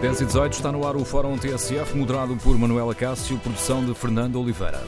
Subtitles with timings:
[0.00, 3.94] 10 e 18 está no ar o Fórum TSF, moderado por Manuela Cássio, produção de
[3.94, 4.82] Fernando Oliveira.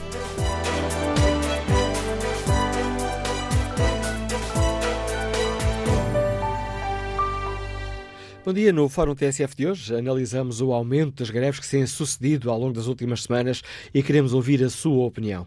[8.44, 8.70] Bom dia.
[8.70, 12.58] No Fórum TSF de hoje analisamos o aumento das greves que se têm sucedido ao
[12.58, 13.62] longo das últimas semanas
[13.94, 15.46] e queremos ouvir a sua opinião.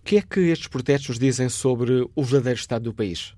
[0.00, 3.34] O que é que estes protestos dizem sobre o verdadeiro estado do país?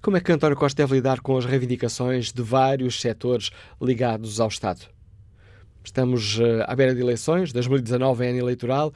[0.00, 4.48] Como é que António Costa deve lidar com as reivindicações de vários setores ligados ao
[4.48, 4.86] Estado?
[5.84, 8.92] Estamos eh, à beira de eleições, 2019 é ano eleitoral.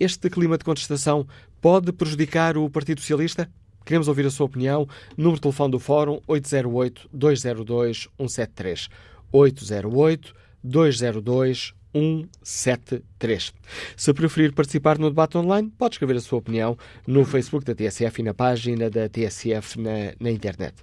[0.00, 1.26] Este clima de contestação
[1.60, 3.50] pode prejudicar o Partido Socialista?
[3.84, 4.88] Queremos ouvir a sua opinião.
[5.16, 8.88] Número de telefone do Fórum 808-202-173.
[9.32, 11.74] 808-202-173.
[11.92, 13.52] 173.
[13.96, 18.20] Se preferir participar no debate online, pode escrever a sua opinião no Facebook da TSF
[18.20, 20.74] e na página da TSF na, na internet.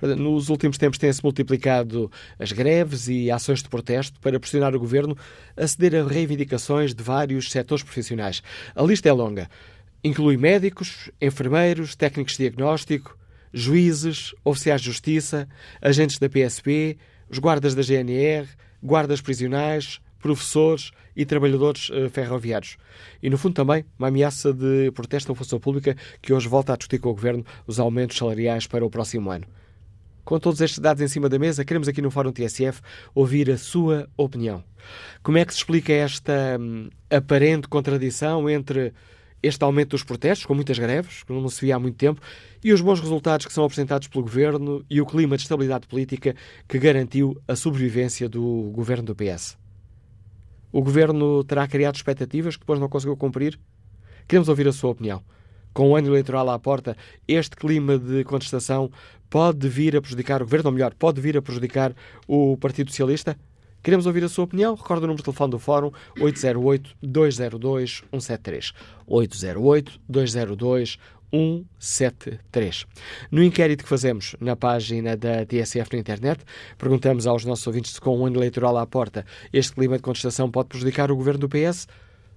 [0.00, 5.16] Nos últimos tempos têm-se multiplicado as greves e ações de protesto para pressionar o governo
[5.56, 8.42] a ceder a reivindicações de vários setores profissionais.
[8.74, 9.48] A lista é longa.
[10.02, 13.18] Inclui médicos, enfermeiros, técnicos de diagnóstico,
[13.52, 15.48] juízes, oficiais de justiça,
[15.80, 16.96] agentes da PSP,
[17.28, 18.46] os guardas da GNR,
[18.82, 22.76] guardas prisionais, professores e trabalhadores uh, ferroviários.
[23.22, 26.76] E, no fundo, também uma ameaça de protesto da função pública que hoje volta a
[26.76, 29.46] discutir com o Governo os aumentos salariais para o próximo ano.
[30.24, 32.80] Com todos estes dados em cima da mesa, queremos aqui no Fórum TSF
[33.14, 34.64] ouvir a sua opinião.
[35.22, 38.92] Como é que se explica esta hum, aparente contradição entre
[39.40, 42.20] este aumento dos protestos, com muitas greves, que não se via há muito tempo,
[42.64, 46.34] e os bons resultados que são apresentados pelo Governo e o clima de estabilidade política
[46.66, 49.65] que garantiu a sobrevivência do Governo do PS?
[50.76, 53.58] O governo terá criado expectativas que depois não conseguiu cumprir?
[54.28, 55.22] Queremos ouvir a sua opinião.
[55.72, 56.94] Com o ano eleitoral à porta,
[57.26, 58.90] este clima de contestação
[59.30, 61.94] pode vir a prejudicar o governo, ou melhor, pode vir a prejudicar
[62.28, 63.38] o Partido Socialista?
[63.82, 64.74] Queremos ouvir a sua opinião?
[64.74, 68.74] Recordo o número de telefone do Fórum 808-202-173.
[69.08, 70.98] 808-202-173.
[71.30, 72.86] 173.
[73.30, 76.44] No inquérito que fazemos na página da TSF na internet,
[76.78, 80.50] perguntamos aos nossos ouvintes se com o ano eleitoral à porta este clima de contestação
[80.50, 81.86] pode prejudicar o governo do PS.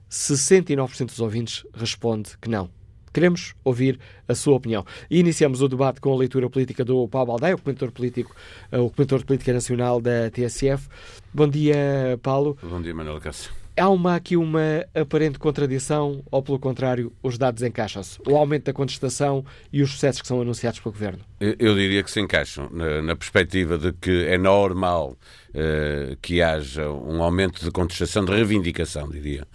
[0.09, 2.69] 69% dos ouvintes responde que não.
[3.13, 4.85] Queremos ouvir a sua opinião.
[5.09, 8.35] E iniciamos o debate com a leitura política do Paulo Baldeia, o comentador político,
[8.71, 10.87] eh, o comentador de política nacional da TSF.
[11.33, 12.57] Bom dia, Paulo.
[12.61, 17.63] Bom dia, Manuel Cássio há uma, aqui uma aparente contradição, ou pelo contrário, os dados
[17.63, 18.19] encaixam-se?
[18.27, 21.19] O aumento da contestação e os sucessos que são anunciados pelo Governo?
[21.39, 25.17] Eu diria que se encaixam, na, na perspectiva de que é normal
[25.49, 29.47] uh, que haja um aumento de contestação, de reivindicação, diria,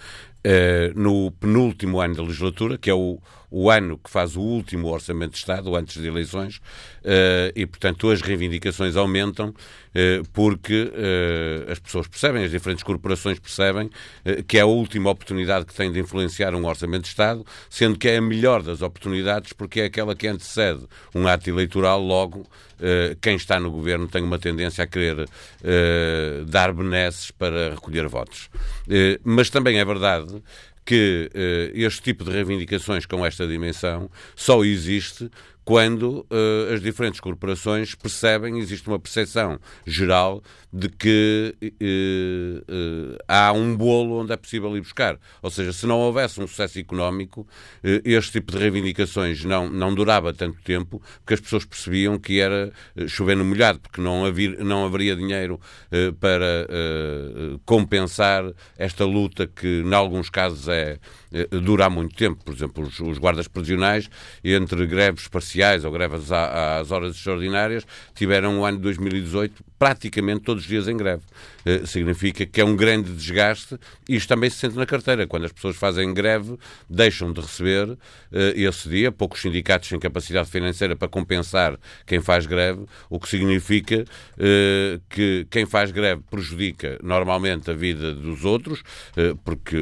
[0.46, 3.18] uh, no penúltimo ano da legislatura, que é o,
[3.56, 8.10] o ano que faz o último Orçamento de Estado, antes das eleições, uh, e, portanto,
[8.10, 13.88] as reivindicações aumentam uh, porque uh, as pessoas percebem, as diferentes corporações percebem
[14.48, 18.08] que é a última oportunidade que têm de influenciar um Orçamento de Estado, sendo que
[18.08, 20.84] é a melhor das oportunidades porque é aquela que antecede
[21.14, 22.44] um ato eleitoral, logo
[23.20, 25.28] quem está no governo tem uma tendência a querer
[26.46, 28.50] dar benesses para recolher votos.
[29.24, 30.42] mas também é verdade
[30.84, 35.30] que uh, este tipo de reivindicações com esta dimensão só existe
[35.64, 40.42] quando uh, as diferentes corporações percebem, existe uma percepção geral
[40.74, 45.20] de que uh, uh, há um bolo onde é possível ir buscar.
[45.40, 47.46] Ou seja, se não houvesse um sucesso económico,
[48.04, 52.72] este tipo de reivindicações não, não durava tanto tempo, porque as pessoas percebiam que era
[53.06, 55.60] chover no molhado, porque não, havia, não haveria dinheiro
[56.18, 56.66] para
[57.64, 58.44] compensar
[58.76, 60.98] esta luta que, em alguns casos, é,
[61.62, 62.42] dura há muito tempo.
[62.44, 64.10] Por exemplo, os, os guardas prisionais,
[64.42, 70.63] entre greves parciais ou greves às horas extraordinárias, tiveram o ano de 2018 praticamente todos
[70.64, 71.22] os dias em greve.
[71.64, 75.26] Uh, significa que é um grande desgaste e isto também se sente na carteira.
[75.26, 76.58] Quando as pessoas fazem greve,
[76.88, 77.98] deixam de receber uh,
[78.54, 84.04] esse dia, poucos sindicatos têm capacidade financeira para compensar quem faz greve, o que significa
[84.04, 88.82] uh, que quem faz greve prejudica normalmente a vida dos outros,
[89.44, 89.76] porque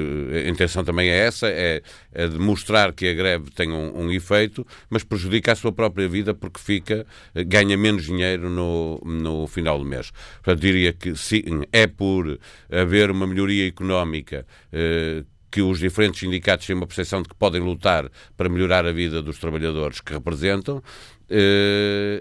[0.44, 4.66] a intenção também é essa, é, é demonstrar que a greve tem um, um efeito,
[4.90, 7.06] mas prejudica a sua própria vida porque fica,
[7.46, 10.10] ganha menos dinheiro no, no final do mês.
[10.42, 11.42] Portanto, diria que sim,
[11.72, 12.38] é por
[12.70, 17.60] haver uma melhoria económica eh, que os diferentes sindicatos têm uma percepção de que podem
[17.60, 20.82] lutar para melhorar a vida dos trabalhadores que representam,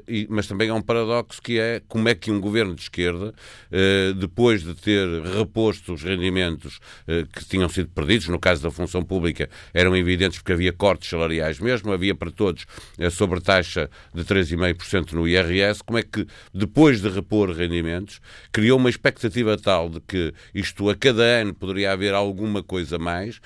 [0.08, 3.34] e, mas também há um paradoxo que é como é que um governo de esquerda,
[3.72, 6.78] uh, depois de ter reposto os rendimentos
[7.08, 11.10] uh, que tinham sido perdidos, no caso da função pública, eram evidentes porque havia cortes
[11.10, 12.66] salariais mesmo, havia para todos
[13.00, 18.22] a sobretaxa de 3,5% no IRS, como é que depois de repor rendimentos,
[18.52, 23.40] criou uma expectativa tal de que isto a cada ano poderia haver alguma coisa mais,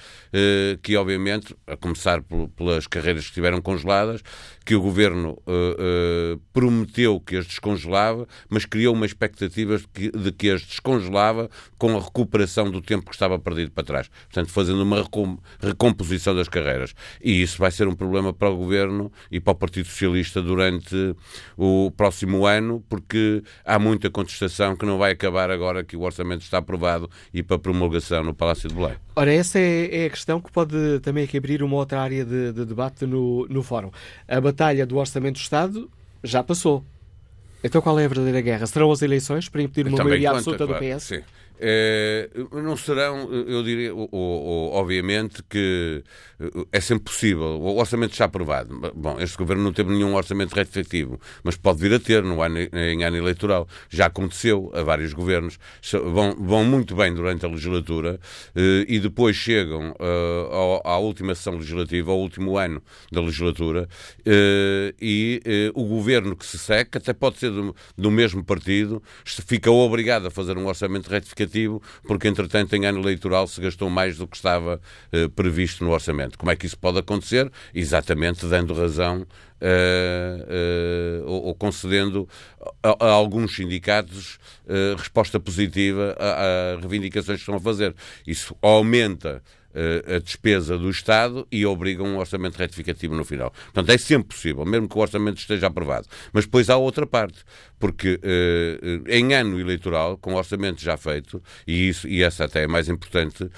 [0.82, 2.22] que obviamente, a começar
[2.56, 4.22] pelas carreiras que estiveram congeladas,
[4.66, 10.10] que o governo uh, uh, prometeu que as descongelava, mas criou uma expectativa de que,
[10.12, 14.08] de que, as descongelava com a recuperação do tempo que estava perdido para trás.
[14.08, 16.96] Portanto, fazendo uma recom recomposição das carreiras.
[17.24, 21.16] E isso vai ser um problema para o governo e para o Partido Socialista durante
[21.56, 26.42] o próximo ano, porque há muita contestação que não vai acabar agora que o orçamento
[26.42, 28.96] está aprovado e para promulgação no Palácio de Belém.
[29.16, 32.52] Ora, essa é, é, a questão que pode também aqui abrir uma outra área de,
[32.52, 33.90] de debate no, no Fórum.
[34.28, 35.92] A batalha do Orçamento do Estado
[36.24, 36.84] já passou.
[37.62, 38.66] Então qual é a verdadeira guerra?
[38.66, 41.04] Serão as eleições para impedir uma maioria absoluta do PS?
[41.04, 41.22] Sim.
[41.60, 46.04] É, não serão, eu diria, obviamente que
[46.72, 47.60] é sempre possível.
[47.62, 48.94] O orçamento está aprovado.
[48.96, 52.58] Bom, este governo não teve nenhum orçamento retrospectivo, mas pode vir a ter no ano,
[52.60, 53.68] em ano eleitoral.
[53.90, 55.58] Já aconteceu a vários governos.
[55.92, 58.20] Vão, vão muito bem durante a legislatura
[58.56, 62.82] eh, e depois chegam eh, à última sessão legislativa, ao último ano
[63.12, 63.88] da legislatura,
[64.26, 65.42] eh, e
[65.74, 70.32] o governo que se seca, até pode ser do, do mesmo partido, fica obrigado a
[70.32, 71.45] fazer um orçamento retificativo
[72.08, 74.82] porque entretanto em ano eleitoral se gastou mais do que estava
[75.12, 76.38] eh, previsto no orçamento.
[76.38, 77.52] Como é que isso pode acontecer?
[77.74, 79.26] Exatamente dando razão
[79.56, 82.28] Uh, uh, ou, ou, concedendo
[82.84, 87.96] a, a, alguns sindicatos uh, resposta positiva a, a, reivindicações que estão a fazer.
[88.28, 89.42] Isso aumenta
[90.16, 93.52] a despesa do Estado e obriga um orçamento retificativo no final.
[93.74, 96.08] Portanto, é sempre possível, mesmo que o orçamento esteja aprovado.
[96.32, 97.44] Mas depois há outra parte,
[97.80, 102.64] porque uh, em ano eleitoral, com o orçamento já feito, e, isso, e essa até
[102.64, 103.50] é mais importante,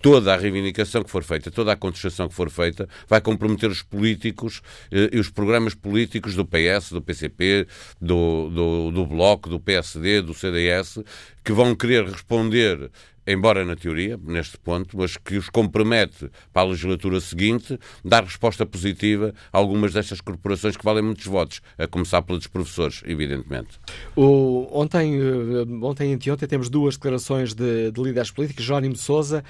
[0.00, 3.82] toda a reivindicação que for feita, toda a contestação que for feita, vai comprometer os
[3.82, 4.58] políticos
[4.92, 7.66] uh, e os programas políticos do PS, do PCP,
[8.00, 11.00] do, do, do Bloco, do PSD, do CDS,
[11.44, 12.90] que vão querer responder
[13.28, 18.64] embora na teoria, neste ponto, mas que os compromete para a legislatura seguinte dar resposta
[18.64, 23.78] positiva a algumas destas corporações que valem muitos votos, a começar pelos professores, evidentemente.
[24.16, 28.64] O, ontem, eh, ontem e anteontem temos duas declarações de, de líderes políticos.
[28.64, 29.44] Jónimo de Sousa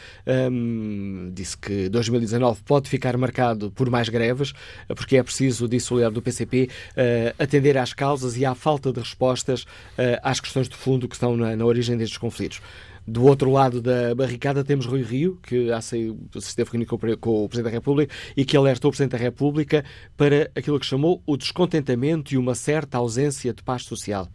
[0.51, 4.53] um, disse que 2019 pode ficar marcado por mais greves,
[4.89, 8.93] porque é preciso, o líder do PCP, uh, eh, atender às causas e à falta
[8.93, 12.61] de respostas uh, às questões de fundo que estão na, na origem destes conflitos.
[13.09, 17.71] Do outro lado da barricada temos Rui Rio, que se esteve reunido com o Presidente
[17.73, 19.83] da República e que alertou o Presidente da República
[20.15, 24.29] para aquilo que chamou o descontentamento e uma certa ausência de paz social.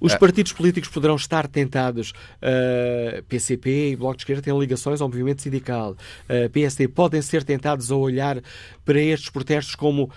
[0.00, 0.18] Os é.
[0.18, 5.42] partidos políticos poderão estar tentados, uh, PCP e Bloco de Esquerda têm ligações ao movimento
[5.42, 8.40] sindical, uh, PSD podem ser tentados a olhar
[8.86, 10.10] para estes protestos como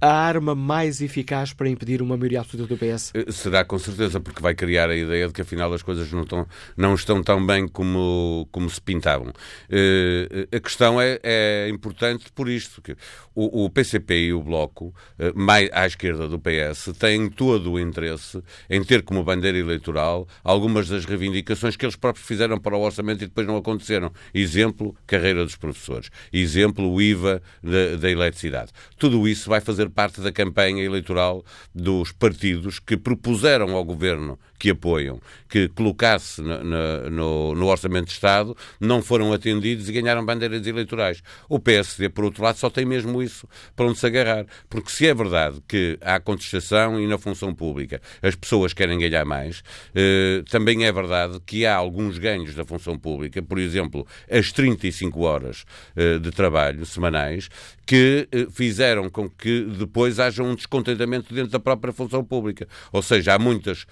[0.00, 3.12] a arma mais eficaz para impedir uma maioria absoluta do PS?
[3.14, 6.22] Eh, será com certeza, porque vai criar a ideia de que afinal as coisas não
[6.22, 9.28] estão, não estão tão bem como, como se pintavam.
[9.28, 12.96] Uh, a questão é, é, importante por isto, que
[13.34, 17.80] o, o, PCP e o Bloco, uh, mais à esquerda do PS, têm todo o
[17.80, 22.80] interesse em ter como bandeira eleitoral algumas das reivindicações que eles próprios fizeram para o
[22.80, 24.10] orçamento e depois não aconteceram.
[24.32, 26.10] Exemplo, carreira dos professores.
[26.32, 28.72] Exemplo, o IVA da, da eletricidade.
[28.96, 31.44] Tudo isso vai fazer parte da campanha eleitoral
[31.74, 35.18] dos partidos que propuseram ao governo que apoiam
[35.48, 41.22] que colocasse no, no, no, Orçamento de Estado, não foram atendidos e ganharam bandeiras eleitorais.
[41.48, 44.46] O PSD, por outro lado, só tem mesmo isso para onde se agarrar.
[44.68, 49.24] Porque se é verdade que há contestação e na função pública as pessoas querem ganhar
[49.24, 49.64] mais,
[49.94, 55.20] eh, também é verdade que há alguns ganhos da função pública, por exemplo, as 35
[55.22, 55.64] horas
[55.96, 57.48] eh, de trabalho semanais,
[57.90, 62.68] que eh, fizeram com que depois haja um descontentamento dentro da própria função pública.
[62.92, 63.86] Ou seja, há muitas, uh,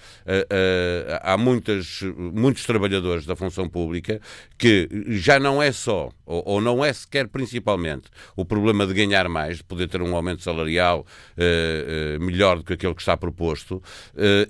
[1.21, 4.21] há muitas, muitos trabalhadores da função pública
[4.57, 9.27] que já não é só, ou, ou, não é sequer principalmente, o problema de ganhar
[9.29, 11.05] mais, de poder ter um aumento salarial
[11.37, 13.81] uh, melhor do que aquele que está proposto,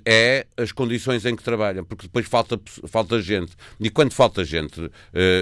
[0.04, 3.52] é as condições em que trabalham, porque depois falta, falta gente.
[3.78, 4.90] E quando falta gente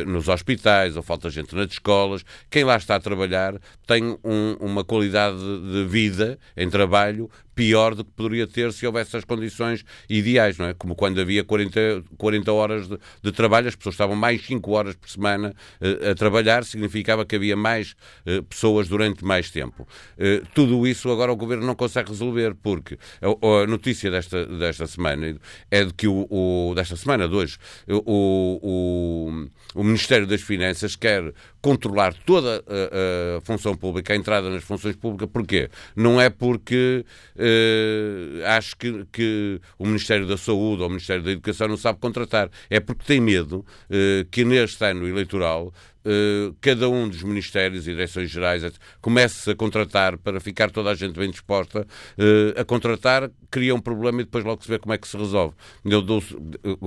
[0.06, 4.84] nos hospitais ou falta gente nas escolas, quem lá está a trabalhar tem um, uma
[4.84, 10.56] qualidade de vida em trabalho pior do que poderia ter se houvesse as condições ideais,
[10.56, 10.74] não é?
[10.74, 14.94] Como quando havia 40, 40 horas de, de trabalho, as pessoas estavam mais 5 horas
[14.94, 19.88] por semana uh, a trabalhar, significava que havia mais uh, pessoas durante mais tempo.
[20.16, 24.86] Uh, tudo isso agora o Governo não consegue resolver, porque a, a notícia desta, desta
[24.86, 25.36] semana
[25.68, 30.94] é de que o, o desta semana de hoje, o, o, o Ministério das Finanças
[30.94, 35.28] quer controlar toda a, a, função pública, a entrada nas funções públicas.
[35.32, 35.68] Porquê?
[35.96, 37.04] Não é porque
[38.46, 42.50] acho que, que, o Ministério da Saúde ou o Ministério da Educação não sabe contratar.
[42.70, 43.58] É porque tem medo
[43.90, 45.72] uh, que neste ano eleitoral
[46.60, 48.62] cada um dos ministérios e direções gerais
[49.00, 53.80] comece a contratar para ficar toda a gente bem disposta uh, a contratar, cria um
[53.80, 55.54] problema e depois logo se vê como é que se resolve.
[55.84, 56.22] Eu dou,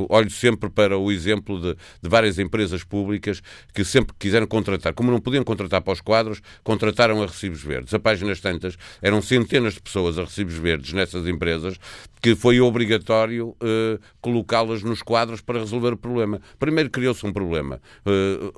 [0.10, 3.41] olho sempre para o exemplo de, de, várias empresas públicas
[3.74, 7.94] que sempre quiseram contratar, como não podiam contratar para os quadros, contrataram a recibos verdes.
[7.94, 11.77] A páginas tantas eram centenas de pessoas a recibos verdes nessas empresas
[12.22, 16.39] que foi obrigatório uh, colocá-las nos quadros para resolver o problema.
[16.60, 17.82] Primeiro criou-se um problema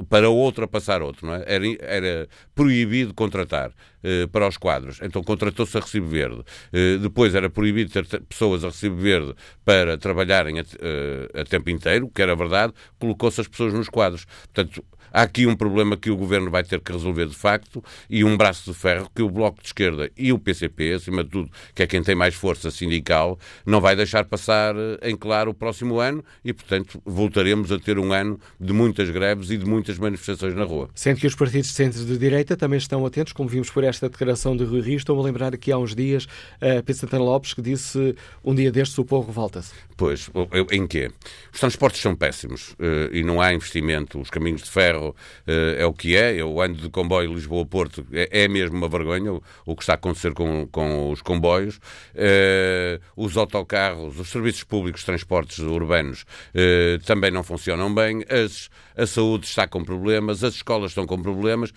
[0.10, 1.44] para ultrapassar outro, não é?
[1.46, 6.44] Era, era proibido contratar uh, para os quadros, então contratou-se a recibo verde.
[7.02, 9.34] depois era proibido ter pessoas a recibo verde
[9.64, 10.64] para trabalharem a,
[11.42, 14.26] a tempo inteiro, que era verdade, colocou-se as pessoas nos quadros.
[14.54, 14.84] Portanto,
[15.15, 18.36] Há aqui um problema que o Governo vai ter que resolver de facto e um
[18.36, 21.84] braço de ferro que o Bloco de Esquerda e o PCP, acima de tudo, que
[21.84, 26.00] é quem tem mais força sindical, não vai deixar passar eh, em claro o próximo
[26.00, 30.55] ano e, portanto, voltaremos a ter um ano de muitas greves e de muitas manifestações
[30.55, 30.89] na rua.
[30.96, 34.10] Sendo que os partidos de centro de direita também estão atentos, como vimos por esta
[34.10, 37.53] declaração de Rui Rio, estou-me a lembrar aqui há uns dias a Pedro Santana Lopes
[37.53, 39.74] que disse um dia destes o povo revolta-se.
[39.96, 40.30] Pois,
[40.72, 41.12] em quê?
[41.54, 45.10] Os transportes são péssimos eh, e não há investimento, os caminhos de ferro
[45.48, 46.34] uh, é o que é.
[46.36, 50.34] Eu ando de comboio Lisboa-Porto, é, é, mesmo uma vergonha o, que está a acontecer
[50.34, 51.78] com, com os comboios.
[52.16, 56.26] Uh, os autocarros, os serviços públicos de transportes urbanos
[57.06, 58.24] também não funcionam bem.
[58.30, 61.72] As, a saúde está com problemas, as escolas estão com problemas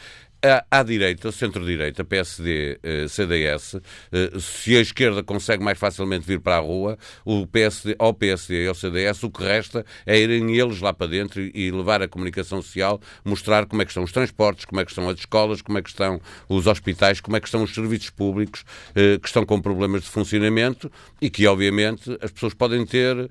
[0.70, 3.76] à, direita, centro-direita, PSD, eh, CDS,
[4.12, 8.64] eh, se a esquerda consegue mais facilmente vir para a rua, o PSD, ao PSD
[8.64, 12.08] e ao CDS, o que resta é irem eles lá para dentro e, levar a
[12.08, 15.62] comunicação social, mostrar como é que estão os transportes, como é que estão as escolas,
[15.62, 19.26] como é que estão os hospitais, como é que estão os serviços públicos eh, que
[19.26, 23.30] estão com problemas de funcionamento e que, obviamente, as pessoas podem ter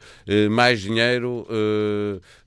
[0.50, 1.48] mais dinheiro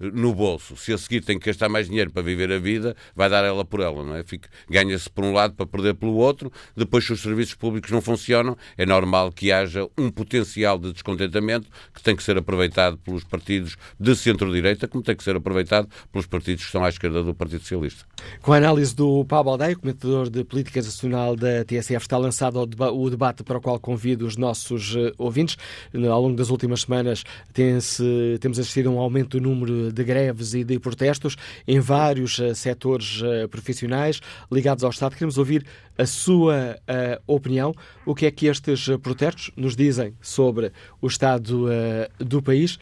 [0.01, 0.77] no bolso.
[0.77, 3.65] Se a seguir tem que gastar mais dinheiro para viver a vida, vai dar ela
[3.65, 4.23] por ela, não é?
[4.23, 8.01] Fica, ganha-se por um lado para perder pelo outro, depois se os serviços públicos não
[8.01, 13.25] funcionam, é normal que haja um potencial de descontentamento que tem que ser aproveitado pelos
[13.25, 17.35] partidos de centro-direita, como tem que ser aproveitado pelos partidos que estão à esquerda do
[17.35, 18.05] Partido Socialista.
[18.43, 23.11] Com a análise do Pablo Aldeia, comentador de Política Nacional da TSF, está lançado o
[23.11, 25.57] debate para o qual convido os nossos eh, ouvintes.
[25.95, 30.65] Ao longo das últimas semanas temos assistido a um aumento do número de greves e
[30.65, 31.37] de protestos
[31.67, 34.21] em vários eh, setores eh, profissionais
[34.51, 35.15] ligados ao Estado.
[35.15, 35.65] Queremos ouvir
[35.97, 37.75] a sua uh, opinião.
[38.05, 42.79] O que é que estes protestos nos dizem sobre o estado uh, do país?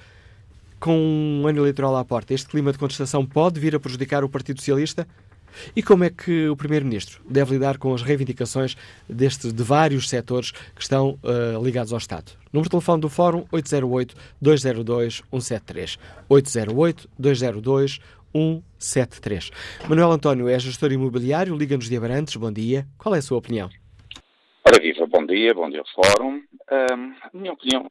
[0.79, 4.29] Com um ano eleitoral à porta, este clima de contestação pode vir a prejudicar o
[4.29, 5.07] Partido Socialista?
[5.75, 8.77] E como é que o Primeiro-Ministro deve lidar com as reivindicações
[9.09, 12.33] deste, de vários setores que estão uh, ligados ao Estado?
[12.53, 15.99] Número de telefone do Fórum 808-202-173.
[16.31, 18.01] 808-202-173.
[18.37, 19.51] 173.
[19.89, 22.37] Manuel António é gestor imobiliário, Liga-nos de Abrantes.
[22.37, 22.87] Bom dia.
[22.99, 23.71] Qual é a sua opinião?
[24.65, 26.43] Ora viva, bom dia, bom dia Fórum.
[26.71, 27.87] Um, minha opinião,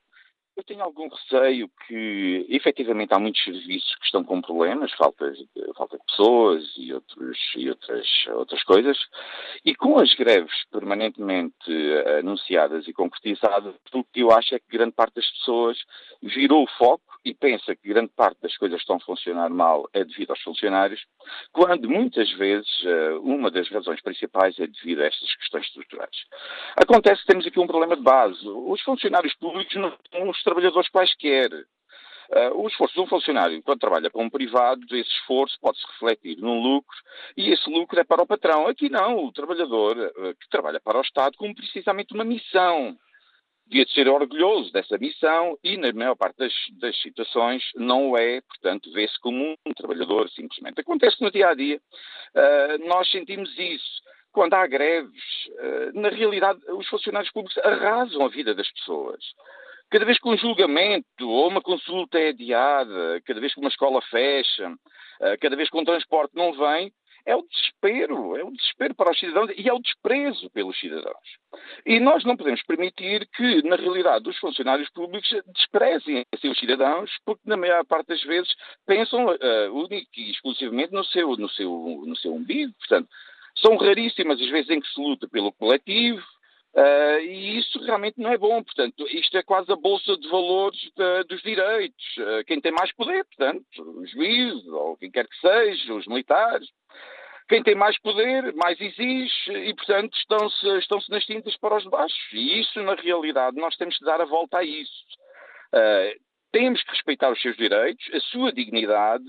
[0.56, 5.48] eu tenho algum receio que efetivamente há muitos serviços que estão com problemas, falta de,
[5.76, 8.98] falta de pessoas e, outros, e outras, outras coisas,
[9.66, 11.72] e com as greves permanentemente
[12.20, 15.78] anunciadas e concretizadas, o que eu acho é que grande parte das pessoas
[16.22, 20.06] virou o foco e pensa que grande parte das coisas estão a funcionar mal é
[20.06, 21.04] devido aos funcionários,
[21.52, 26.16] quando muitas vezes eh, uma das razões principais é devido a estas questões estruturais.
[26.76, 28.48] Acontece que temos aqui um problema de base.
[28.48, 31.50] Os funcionários públicos não são os trabalhadores quaisquer.
[32.28, 36.38] Uh, o esforço de um funcionário, quando trabalha para um privado, esse esforço pode-se refletir
[36.38, 36.98] num lucro
[37.38, 38.68] e esse lucro é para o patrão.
[38.68, 42.98] Aqui não, o trabalhador uh, que trabalha para o Estado cumpre precisamente uma missão
[43.68, 48.92] devia ser orgulhoso dessa missão e, na maior parte das, das situações, não é, portanto,
[48.94, 50.80] vê-se como um trabalhador simplesmente.
[50.80, 54.04] Acontece no dia a dia, uh, nós sentimos isso.
[54.32, 59.24] Quando há greves, uh, na realidade, os funcionários públicos arrasam a vida das pessoas.
[59.90, 64.02] Cada vez que um julgamento ou uma consulta é adiada, cada vez que uma escola
[64.04, 66.92] fecha, uh, cada vez que um transporte não vem,
[67.26, 71.38] é o desespero, é o desespero para os cidadãos e é o desprezo pelos cidadãos.
[71.86, 77.12] E nós não podemos permitir que, na realidade, os funcionários públicos desprezem assim, os cidadãos,
[77.26, 78.54] porque na maior parte das vezes
[78.86, 82.74] pensam uh, e exclusivamente no seu, no, seu, no seu umbigo.
[82.80, 83.10] Portanto,
[83.58, 86.24] são raríssimas as vezes em que se luta pelo coletivo,
[86.76, 88.62] Uh, e isso realmente não é bom.
[88.62, 92.18] Portanto, isto é quase a bolsa de valores de, dos direitos.
[92.18, 93.66] Uh, quem tem mais poder, portanto,
[94.02, 96.68] os juízes, ou quem quer que seja, os militares.
[97.48, 101.90] Quem tem mais poder, mais exige, e, portanto, estão-se estão nas tintas para os de
[101.90, 102.16] baixo.
[102.34, 105.06] E isso, na realidade, nós temos de dar a volta a isso.
[105.74, 106.20] Uh,
[106.52, 109.26] temos que respeitar os seus direitos, a sua dignidade,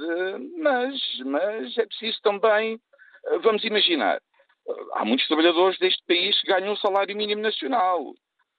[0.58, 2.78] mas, mas é preciso também,
[3.42, 4.20] vamos imaginar,
[4.94, 8.14] há muitos trabalhadores deste país que ganham um salário mínimo nacional.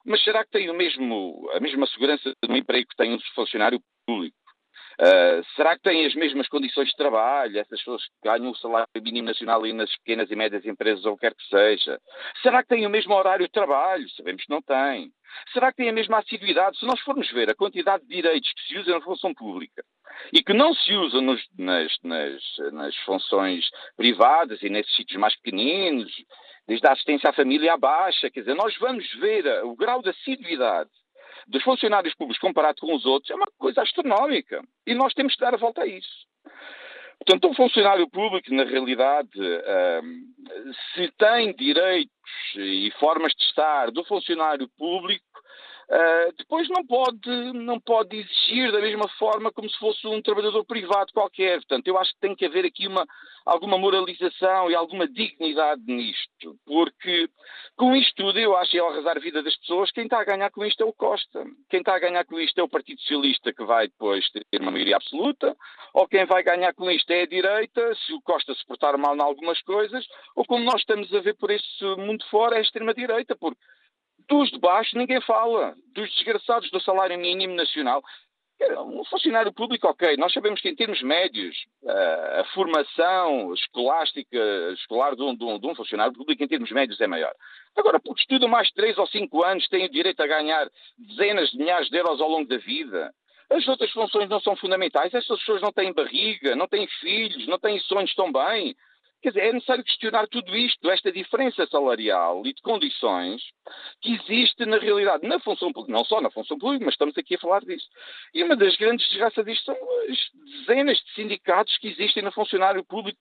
[0.05, 3.19] Mas será que têm o mesmo, a mesma segurança de um emprego que tem um
[3.35, 4.37] funcionário público?
[4.99, 8.87] Uh, será que têm as mesmas condições de trabalho, essas pessoas que ganham o salário
[8.95, 11.99] mínimo nacional e nas pequenas e médias empresas ou quer que seja?
[12.41, 14.09] Será que têm o mesmo horário de trabalho?
[14.09, 15.11] Sabemos que não têm.
[15.53, 16.79] Será que têm a mesma assiduidade?
[16.79, 19.83] Se nós formos ver a quantidade de direitos que se usam na função pública
[20.33, 25.35] e que não se usam nos, nas, nas, nas funções privadas e nesses sítios mais
[25.35, 26.11] pequeninos,
[26.67, 30.09] desde a assistência à família à baixa, quer dizer, nós vamos ver o grau de
[30.09, 30.89] assiduidade
[31.47, 34.61] dos funcionários públicos comparado com os outros é uma coisa astronómica.
[34.85, 36.27] E nós temos que dar a volta a isso.
[37.17, 39.29] Portanto, um funcionário público, na realidade,
[40.93, 42.11] se tem direitos
[42.55, 45.25] e formas de estar do funcionário público,
[45.89, 50.65] Uh, depois não pode, não pode exigir da mesma forma como se fosse um trabalhador
[50.65, 51.59] privado qualquer.
[51.59, 53.07] Portanto, eu acho que tem que haver aqui uma,
[53.45, 57.29] alguma moralização e alguma dignidade nisto, porque
[57.77, 59.89] com isto tudo eu acho que é arrasar a vida das pessoas.
[59.91, 61.45] Quem está a ganhar com isto é o Costa.
[61.69, 64.71] Quem está a ganhar com isto é o Partido Socialista, que vai depois ter uma
[64.71, 65.55] maioria absoluta,
[65.93, 69.15] ou quem vai ganhar com isto é a direita, se o Costa se portar mal
[69.15, 72.61] em algumas coisas, ou como nós estamos a ver por esse mundo fora, é a
[72.61, 73.61] extrema-direita, porque
[74.27, 75.75] dos de baixo ninguém fala.
[75.93, 78.03] Dos desgraçados do salário mínimo nacional.
[78.87, 81.55] Um funcionário público, ok, nós sabemos que em termos médios
[81.87, 84.37] a formação escolástica,
[84.73, 87.33] escolar de um, de, um, de um, funcionário público em termos médios é maior.
[87.75, 90.67] Agora, porque estudam mais de 3 ou 5 anos, têm o direito a ganhar
[90.97, 93.13] dezenas de milhares de euros ao longo da vida.
[93.49, 95.13] As outras funções não são fundamentais.
[95.13, 98.75] Estas pessoas não têm barriga, não têm filhos, não têm sonhos tão bem.
[99.21, 103.41] Quer dizer, é necessário questionar tudo isto, esta diferença salarial e de condições
[103.99, 107.35] que existe na realidade, na função pública, não só na função pública, mas estamos aqui
[107.35, 107.89] a falar disto.
[108.33, 109.75] E uma das grandes desgraças disto são
[110.09, 110.17] as
[110.59, 113.19] dezenas de sindicatos que existem no funcionário público.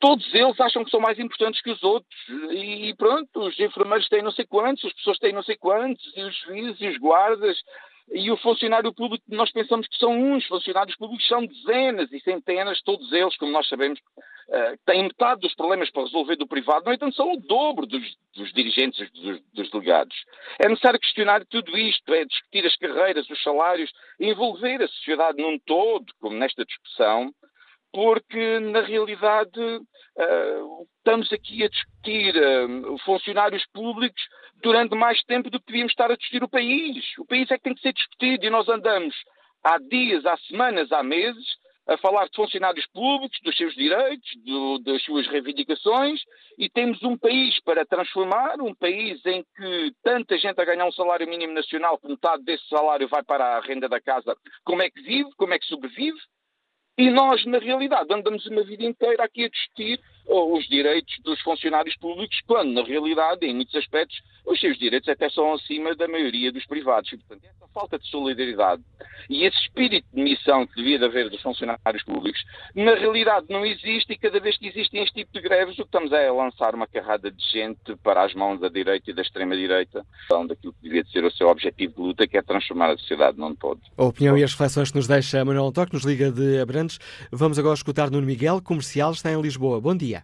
[0.00, 2.14] Todos eles acham que são mais importantes que os outros.
[2.50, 6.22] E pronto, os enfermeiros têm não sei quantos, as pessoas têm não sei quantos, e
[6.22, 7.58] os juízes e os guardas
[8.14, 12.82] e o funcionário público, nós pensamos que são uns, funcionários públicos são dezenas e centenas,
[12.82, 16.92] todos eles, como nós sabemos, uh, têm metade dos problemas para resolver do privado, no
[16.92, 18.02] entanto são o dobro dos,
[18.36, 20.14] dos dirigentes, dos, dos, delegados.
[20.58, 25.58] É necessário questionar tudo isto, é discutir as carreiras, os salários, envolver a sociedade num
[25.58, 27.32] todo, como nesta discussão,
[27.92, 34.22] porque na realidade uh, estamos aqui a discutir uh, funcionários públicos
[34.62, 37.04] durante mais tempo do que devíamos estar a discutir o país.
[37.18, 39.14] O país é que tem que ser discutido e nós andamos
[39.62, 41.46] há dias, há semanas, há meses
[41.86, 46.20] a falar de funcionários públicos, dos seus direitos, do, das suas reivindicações,
[46.56, 50.92] e temos um país para transformar, um país em que tanta gente a ganhar um
[50.92, 54.90] salário mínimo nacional, que metade desse salário vai para a renda da casa, como é
[54.90, 56.18] que vive, como é que sobrevive,
[56.96, 61.96] e nós, na realidade, andamos uma vida inteira aqui a discutir os direitos dos funcionários
[61.96, 66.50] públicos, quando, na realidade, em muitos aspectos, os seus direitos até são acima da maioria
[66.52, 67.12] dos privados.
[67.12, 68.82] E, portanto, essa falta de solidariedade
[69.30, 72.42] e esse espírito de missão que devia haver dos funcionários públicos,
[72.74, 75.88] na realidade não existe e cada vez que existem este tipo de greves, o que
[75.88, 79.22] estamos é a lançar uma carrada de gente para as mãos da direita e da
[79.22, 80.04] extrema-direita,
[80.48, 83.54] daquilo que devia ser o seu objetivo de luta, que é transformar a sociedade num
[83.54, 83.80] todo.
[83.96, 86.98] A opinião e as reflexões que nos deixa Manuel António, nos liga de Abrantes.
[87.30, 89.80] Vamos agora escutar Nuno Miguel, comercial, está em Lisboa.
[89.80, 90.21] Bom dia.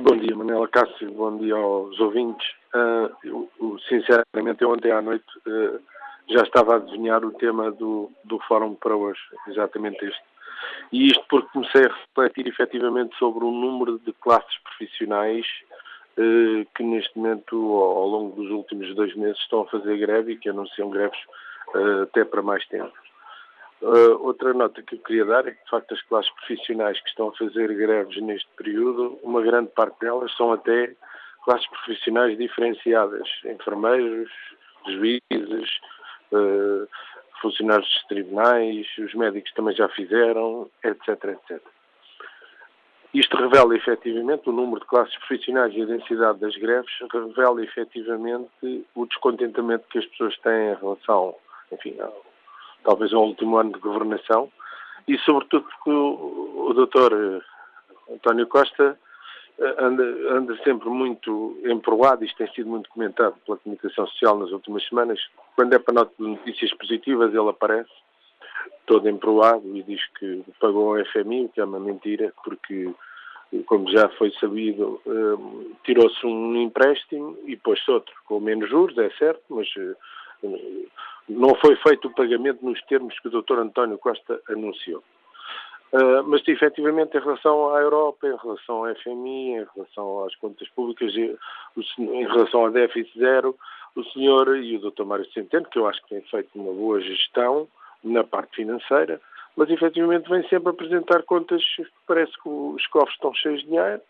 [0.00, 1.10] Bom dia, Manela Cássio.
[1.10, 2.46] Bom dia aos ouvintes.
[2.72, 5.80] Uh, eu, sinceramente, eu ontem à noite uh,
[6.28, 10.22] já estava a adivinhar o tema do, do fórum para hoje, exatamente este.
[10.92, 15.44] E isto porque comecei a refletir efetivamente sobre o número de classes profissionais
[16.16, 20.34] uh, que neste momento, ao, ao, longo dos últimos dois meses, estão a fazer greve
[20.34, 21.18] e que anunciam greves
[22.04, 22.92] até para mais tempo.
[23.80, 27.08] Uh, outra nota que eu queria dar é que, de facto, as classes profissionais que
[27.08, 30.94] estão a fazer greves neste período, uma grande parte delas são até
[31.44, 34.30] classes profissionais diferenciadas, enfermeiros,
[34.84, 35.80] juízes,
[36.32, 36.88] uh,
[37.40, 41.62] funcionários dos tribunais, os médicos também já fizeram, etc, etc.
[43.14, 48.86] Isto revela efetivamente o número de classes profissionais e a densidade das greves, revela efetivamente
[48.94, 51.34] o descontentamento que as pessoas têm em relação,
[51.72, 52.27] enfim, ao,
[52.84, 54.50] talvez ao último ano de governação
[55.06, 58.98] e, sobretudo, porque o, o doutor eh, António Costa
[59.58, 64.50] eh, anda, anda sempre muito emproado, isto tem sido muito comentado pela comunicação social nas
[64.52, 65.18] últimas semanas.
[65.56, 67.90] Quando é para notícias positivas, ele aparece
[68.86, 72.90] todo emproado e diz que pagou ao FMI, o que é uma mentira, porque,
[73.66, 79.10] como já foi sabido, eh, tirou-se um empréstimo e pôs-se outro, com menos juros, é
[79.18, 79.94] certo, mas eh,
[81.28, 83.58] não foi feito o pagamento nos termos que o Dr.
[83.58, 85.02] António Costa anunciou.
[85.90, 90.68] Uh, mas efetivamente em relação à Europa, em relação ao FMI, em relação às contas
[90.70, 93.56] públicas, em relação ao déficit zero,
[93.96, 95.04] o senhor e o Dr.
[95.04, 97.66] Mário Centeno, que eu acho que têm feito uma boa gestão
[98.04, 99.18] na parte financeira,
[99.56, 104.02] mas efetivamente vem sempre apresentar contas que parece que os cofres estão cheios de dinheiro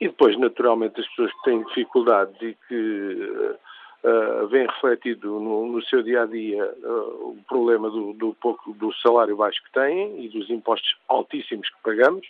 [0.00, 3.56] e depois, naturalmente, as pessoas que têm dificuldades e que
[4.04, 8.72] uh, vem refletido no, no, seu dia a dia uh, o problema do, do, pouco
[8.74, 12.26] do salário baixo que têm e dos impostos altíssimos que pagamos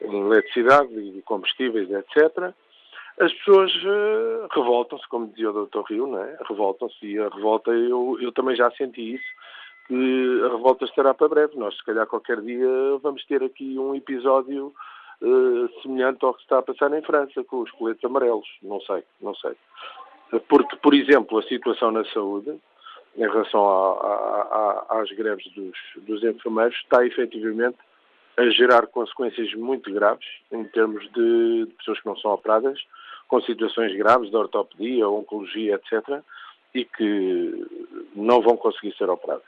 [0.00, 2.52] em eletricidade e combustíveis, etc.
[3.20, 5.82] As pessoas uh, revoltam-se, como dizia o Dr.
[5.88, 6.36] Rio, não é?
[6.48, 9.24] revoltam-se e a revolta, eu, eu também já senti isso,
[9.86, 11.56] que a revolta estará para breve.
[11.56, 12.66] Nós, se calhar, qualquer dia
[13.02, 14.74] vamos ter aqui um episódio
[15.82, 18.48] semelhante ao que está a passar em França, com os coletes amarelos.
[18.62, 19.54] Não sei, não sei.
[20.40, 22.58] Porque, por exemplo, a situação na saúde,
[23.16, 27.78] em relação a, a, a, às greves dos, dos enfermeiros, está efetivamente
[28.36, 32.80] a gerar consequências muito graves em termos de, de, pessoas que não são operadas,
[33.28, 36.20] com situações graves de ortopedia, oncologia, etc.,
[36.74, 37.66] e que
[38.16, 39.44] não vão conseguir ser operadas.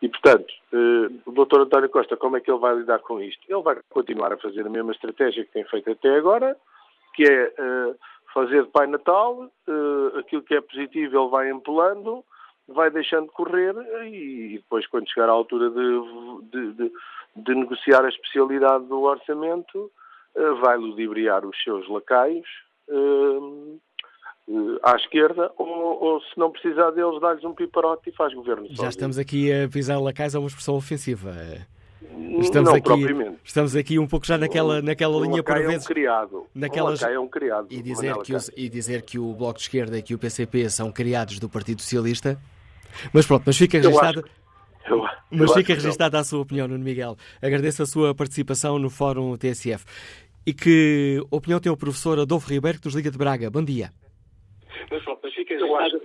[0.00, 1.60] E, portanto, eh, o Dr.
[1.60, 3.40] António Costa, como é que ele vai lidar com isto?
[3.48, 6.56] Ele vai continuar a fazer a mesma estratégia que tem feito até agora,
[7.14, 7.94] que é eh,
[8.32, 12.24] fazer de Pai Natal, uh, aquilo que é positivo ele vai empolando,
[12.68, 13.74] vai deixando correr
[14.06, 16.92] e, depois, quando chegar à altura de, de, de,
[17.36, 19.90] de negociar a especialidade do orçamento,
[20.34, 22.48] uh, vai ludibriar os seus lacaios
[22.88, 23.80] uh,
[24.82, 28.66] à esquerda ou, ou, se não precisar deles, dá-lhes um piparote e faz governo.
[28.70, 31.30] Já estamos aqui a pisar lacaios, é uma expressão ofensiva.
[32.40, 33.38] Estamos não, aqui, propriamente.
[33.44, 35.74] Estamos aqui um pouco já naquela, naquela linha por vezes.
[35.74, 36.46] É um criado.
[36.54, 37.02] Naquelas...
[37.02, 37.66] É um criado.
[37.70, 40.70] E dizer, que o, e dizer que o Bloco de Esquerda e que o PCP
[40.70, 42.38] são criados do Partido Socialista.
[43.12, 44.24] Mas pronto, mas fica registado.
[44.88, 47.16] Eu, eu mas fica registada a sua opinião, Nuno Miguel.
[47.40, 49.84] Agradeço a sua participação no Fórum TSF.
[50.46, 53.50] E que opinião tem o professor Adolfo Ribeiro, que nos liga de Braga?
[53.50, 53.92] Bom dia.
[54.90, 56.02] Mas pronto, mas fica registado.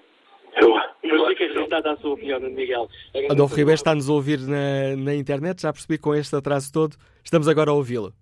[0.60, 2.90] Eu, mas fica registada a sua opinião, Miguel.
[3.30, 6.96] Adolfo Ribeiro está-nos a ouvir na, na internet, já percebi com este atraso todo.
[7.24, 8.14] Estamos agora a ouvi-lo.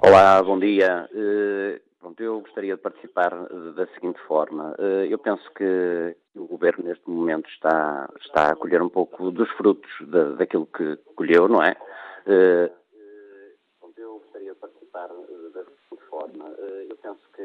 [0.00, 1.08] Olá, bom dia.
[1.12, 3.30] Uh, pronto, eu gostaria de participar
[3.74, 4.74] da seguinte forma.
[4.78, 9.50] Uh, eu penso que o Governo neste momento está, está a colher um pouco dos
[9.52, 11.76] frutos de, daquilo que colheu, não é?
[12.26, 12.70] Uh,
[13.80, 16.44] pronto, eu gostaria de participar da seguinte forma.
[17.02, 17.42] Penso que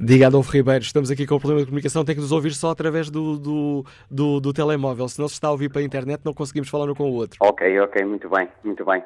[0.00, 2.70] Diga Adolfo Ribeiro, estamos aqui com o problema de comunicação, tem que nos ouvir só
[2.70, 5.08] através do, do, do, do telemóvel.
[5.08, 7.14] Se não se está a ouvir para a internet, não conseguimos falar um com o
[7.14, 7.38] outro.
[7.40, 9.02] Ok, ok, muito bem, muito bem.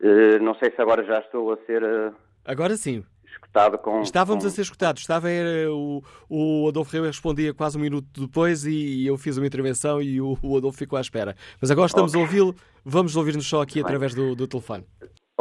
[0.00, 1.82] Uh, não sei se agora já estou a ser.
[1.82, 3.04] Uh, agora sim.
[3.26, 4.02] Escutado com.
[4.02, 4.48] Estávamos com...
[4.48, 5.02] a ser escutados.
[5.02, 9.46] Estava era, o, o Adolfo Ribeiro respondia quase um minuto depois e eu fiz uma
[9.46, 11.34] intervenção e o, o Adolfo ficou à espera.
[11.60, 12.20] Mas agora estamos okay.
[12.20, 12.54] a ouvi-lo,
[12.84, 14.84] vamos ouvir-nos só aqui através do, do telefone.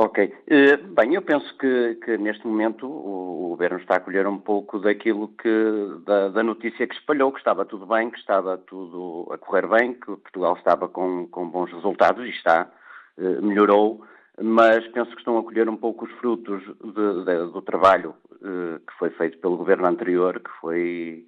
[0.01, 0.33] Ok.
[0.47, 4.37] Eh, bem, eu penso que, que, neste momento o, o, Governo está a colher um
[4.37, 9.27] pouco daquilo que, da, da, notícia que espalhou, que estava tudo bem, que estava tudo
[9.29, 12.71] a correr bem, que Portugal estava com, com bons resultados e está,
[13.17, 14.01] eh, melhorou,
[14.41, 18.79] mas penso que estão a colher um pouco os frutos de, de, do trabalho eh,
[18.87, 21.25] que foi feito pelo Governo anterior, que foi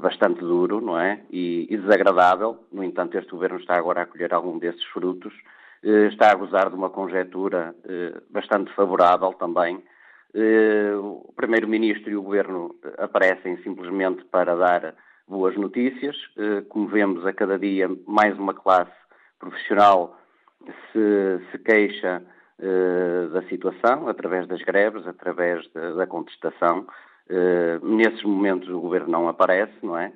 [0.00, 1.22] bastante duro, não é?
[1.28, 2.64] E, e desagradável.
[2.70, 5.34] No entanto, este Governo está agora a colher algum desses frutos
[5.86, 9.80] está a gozar de uma conjetura eh, bastante favorável também.
[10.34, 14.94] Eh, o Primeiro-Ministro e o Governo aparecem simplesmente para dar
[15.28, 16.16] boas notícias.
[16.68, 18.92] Como vemos, a cada dia mais uma classe
[19.40, 20.16] profissional
[20.92, 22.22] se, se queixa
[23.32, 26.86] da situação, através das greves, através da contestação.
[27.82, 30.12] Nesses momentos o Governo não aparece, não é?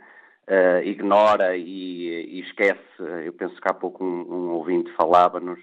[0.51, 2.81] Uh, ignora e, e, esquece.
[3.25, 5.59] Eu penso que há pouco um, um ouvinte falava-nos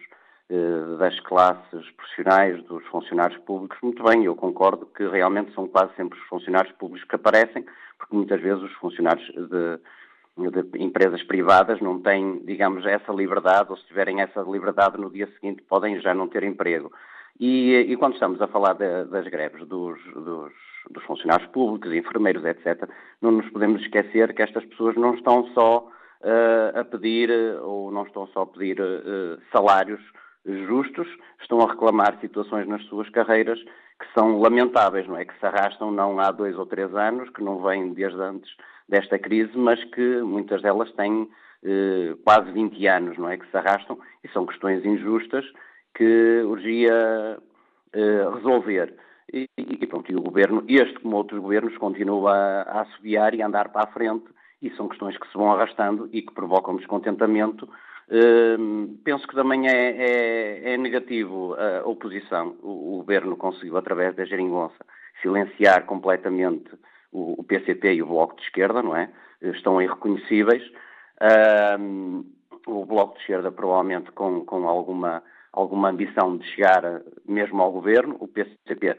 [0.50, 3.78] uh, das classes profissionais, dos funcionários públicos.
[3.84, 7.65] Muito bem, eu concordo que realmente são quase sempre os funcionários públicos que aparecem,
[7.97, 13.78] porque muitas vezes os funcionários de, de empresas privadas não têm, digamos, essa liberdade, ou
[13.78, 16.91] se tiverem essa liberdade no dia seguinte podem já não ter emprego.
[17.39, 20.52] E, e quando estamos a falar de, das greves dos, dos,
[20.89, 22.89] dos, funcionários públicos, enfermeiros, etc.,
[23.21, 25.80] não nos podemos esquecer que estas pessoas não estão só
[26.21, 27.30] uh, a pedir,
[27.62, 30.02] ou não estão só a pedir uh, salários
[30.45, 31.08] justos,
[31.41, 33.60] estão a reclamar situações nas suas carreiras
[34.00, 35.26] que são lamentáveis, não é?
[35.26, 38.50] Que se arrastam não há dois ou três anos, que não vêm desde antes
[38.88, 41.28] desta crise, mas que muitas delas têm
[41.63, 43.38] eh, quase 20 anos, não é?
[43.38, 45.45] Que se arrastam e são questões injustas
[45.95, 47.39] que urgia
[47.93, 48.93] eh, resolver.
[49.31, 53.41] E, e, pronto, e o governo, este como outros governos, continua a, a assobiar e
[53.41, 54.25] a andar para a frente
[54.61, 57.67] e são questões que se vão arrastando e que provocam descontentamento
[58.09, 62.55] Uh, penso que também é, é, é, negativo a oposição.
[62.61, 64.85] O, o, governo conseguiu, através da geringonça,
[65.21, 66.69] silenciar completamente
[67.11, 69.09] o, o, PCP e o Bloco de Esquerda, não é?
[69.41, 70.63] Estão irreconhecíveis.
[71.21, 72.25] Uh,
[72.65, 78.15] o Bloco de Esquerda, provavelmente, com, com alguma, alguma ambição de chegar mesmo ao governo.
[78.21, 78.97] O PCP,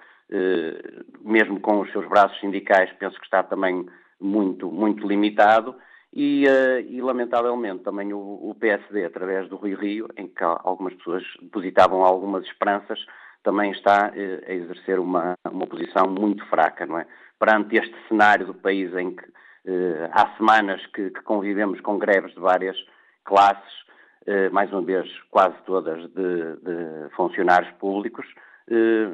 [1.24, 3.86] mesmo com os seus braços sindicais, penso que está também
[4.20, 5.74] muito, muito limitado
[6.12, 10.94] e, uh, e lamentavelmente também o, o, PSD, através do Rui Rio, em que algumas
[10.94, 12.98] pessoas depositavam algumas esperanças,
[13.42, 17.06] também está uh, a exercer uma, uma posição muito fraca, não é?
[17.38, 19.24] Perante este cenário do país em que
[20.12, 22.76] há semanas que, que, convivemos com greves de várias
[23.24, 23.84] classes,
[24.50, 28.26] mais uma vez quase todas de, de funcionários públicos,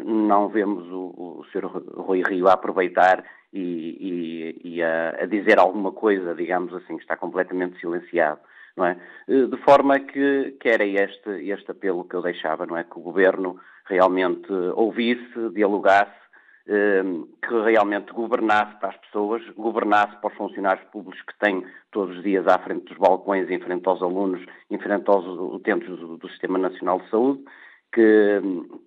[0.04, 1.66] não vemos o, o Sr.
[1.96, 7.16] Rui Rio a aproveitar e, e, e a, a, dizer alguma coisa, digamos assim, está
[7.16, 8.40] completamente silenciado,
[8.76, 8.96] não é?
[9.28, 12.82] Eh, de forma que, que era este, este apelo que eu deixava, não é?
[12.82, 16.24] Que o Governo realmente ouvisse, dialogasse,
[16.66, 17.02] eh,
[17.46, 22.24] que realmente governasse para as pessoas, governasse para os funcionários públicos que têm todos os
[22.24, 26.28] dias à frente dos balcões, em frente aos alunos, em frente aos utentes do, do
[26.30, 27.44] Sistema Nacional de Saúde,
[27.94, 28.40] que,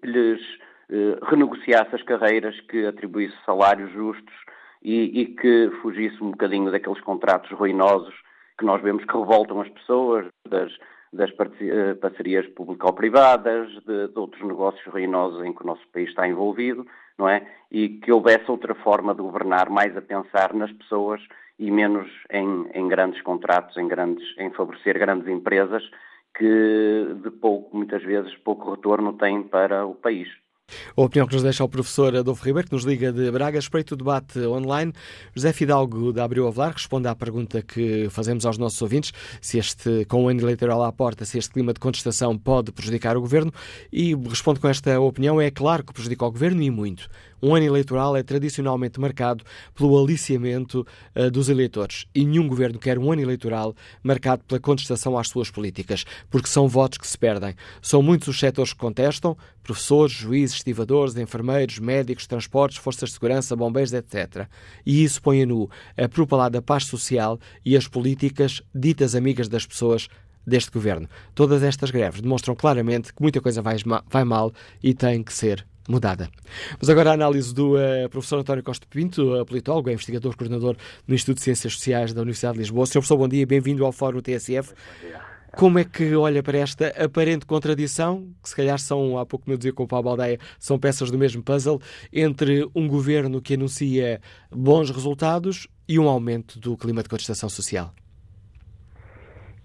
[0.03, 0.41] lhes
[0.89, 4.33] eh, renegociasse as carreiras, que atribuísse salários justos,
[4.83, 8.13] e, e, que fugisse um bocadinho daqueles contratos ruinosos
[8.57, 10.71] que nós vemos que revoltam as pessoas, das,
[11.13, 16.27] das eh, parcerias público-privadas, de, de, outros negócios ruinosos em que o nosso país está
[16.27, 16.85] envolvido,
[17.17, 17.45] não é?
[17.71, 21.21] E que houvesse outra forma de governar, mais a pensar nas pessoas
[21.59, 25.83] e menos em, em grandes contratos, em, grandes, em favorecer grandes empresas
[26.37, 30.27] que de pouco, muitas vezes, pouco retorno têm para o país.
[30.97, 33.57] A opinião que nos deixa o professor Adolfo Ribeiro, que nos liga de Braga.
[33.57, 34.91] Espreito o debate online.
[35.33, 40.03] José Fidalgo, da Abril Avelar, responde à pergunta que fazemos aos nossos ouvintes, se este,
[40.05, 43.51] com o ano eleitoral à porta, se este clima de contestação pode prejudicar o Governo,
[43.91, 47.07] e responde com esta opinião, é claro que prejudica o Governo e muito.
[47.41, 49.43] Um ano eleitoral é tradicionalmente marcado
[49.75, 55.17] pelo aliciamento uh, dos eleitores e nenhum governo quer um ano eleitoral marcado pela contestação
[55.17, 57.53] às suas políticas, porque são votos que se perdem.
[57.81, 63.55] São muitos os setores que contestam, professores, juízes, estivadores, enfermeiros, médicos, transportes, forças de segurança,
[63.55, 64.47] bombeiros, etc.
[64.85, 69.65] E isso põe a nu a propalada paz social e as políticas ditas amigas das
[69.65, 70.07] pessoas
[70.45, 71.09] deste governo.
[71.35, 73.75] Todas estas greves demonstram claramente que muita coisa vai,
[74.09, 76.29] vai mal e tem que ser mudada.
[76.79, 80.75] Mas agora a análise do uh, professor António Costa Pinto, uh, politólogo, é investigador, coordenador
[81.07, 82.85] no Instituto de Ciências Sociais da Universidade de Lisboa.
[82.85, 84.73] Senhor professor, bom dia, bem-vindo ao Fórum TSF.
[85.55, 89.57] Como é que olha para esta aparente contradição, que se calhar são, há pouco me
[89.57, 91.81] dizia com o Paulo Baldeia, são peças do mesmo puzzle,
[92.13, 94.21] entre um governo que anuncia
[94.51, 97.91] bons resultados e um aumento do clima de contestação social?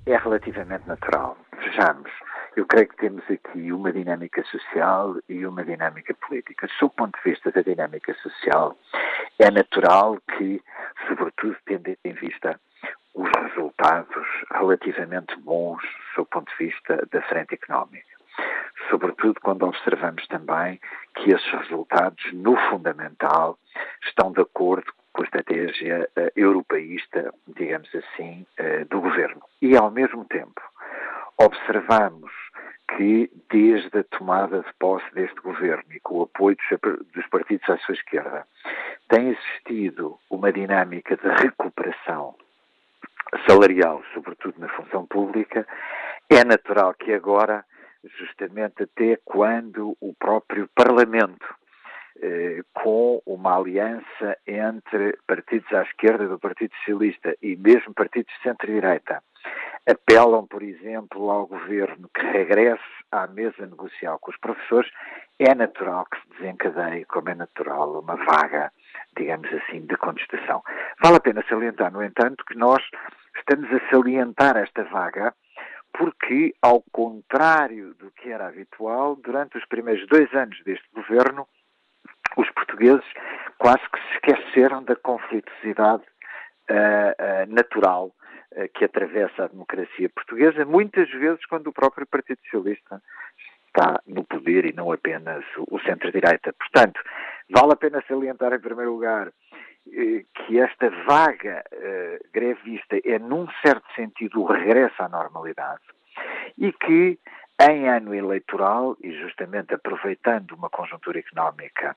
[0.06, 1.36] É relativamente natural.
[1.58, 2.10] Vejamos,
[2.54, 6.68] eu creio que temos aqui uma dinâmica social e uma dinâmica política.
[6.78, 8.76] Sob o ponto de vista da dinâmica social,
[9.38, 10.62] é natural que,
[11.08, 12.60] sobretudo tendo em vista
[13.14, 15.82] os resultados relativamente bons
[16.14, 18.12] sob o ponto de vista da frente económica.
[18.90, 20.80] Sobretudo quando observamos também
[21.14, 23.58] que esses resultados, no fundamental,
[24.04, 29.42] estão de acordo com a estratégia uh, europeísta, digamos assim, uh, do governo.
[29.60, 30.60] E, ao mesmo tempo,
[31.38, 32.30] observamos
[32.96, 37.68] que, desde a tomada de posse deste governo e com o apoio dos, dos partidos
[37.68, 38.46] à sua esquerda,
[39.08, 42.34] tem existido uma dinâmica de recuperação
[43.46, 45.66] salarial, sobretudo na função pública,
[46.28, 47.64] é natural que agora,
[48.18, 51.46] justamente até quando o próprio Parlamento,
[52.20, 58.42] eh, com uma aliança entre partidos à esquerda do Partido Socialista e mesmo partidos de
[58.42, 59.22] centro-direita,
[59.88, 64.90] apelam, por exemplo, ao governo que regresse à mesa negocial com os professores,
[65.38, 68.72] é natural que se desencadeie, como é natural, uma vaga,
[69.16, 70.62] digamos assim, de contestação.
[71.02, 72.82] Vale a pena salientar, no entanto, que nós
[73.36, 75.34] estamos a salientar esta vaga
[75.92, 81.46] porque, ao contrário do que era habitual, durante os primeiros dois anos deste governo,
[82.36, 83.04] os portugueses
[83.58, 86.02] quase que se esqueceram da conflituosidade
[86.70, 88.21] uh, uh, natural uh,
[88.74, 93.02] que atravessa a democracia portuguesa, muitas vezes quando o próprio Partido Socialista
[93.66, 96.52] está no poder e não apenas o, centro-direita.
[96.52, 97.00] Portanto,
[97.48, 99.32] vale a pena salientar, em primeiro lugar,
[99.84, 101.64] que esta vaga
[102.32, 105.82] grevista é, num certo sentido, o regresso à normalidade
[106.58, 107.18] e que
[107.60, 111.96] em ano eleitoral e justamente aproveitando uma conjuntura económica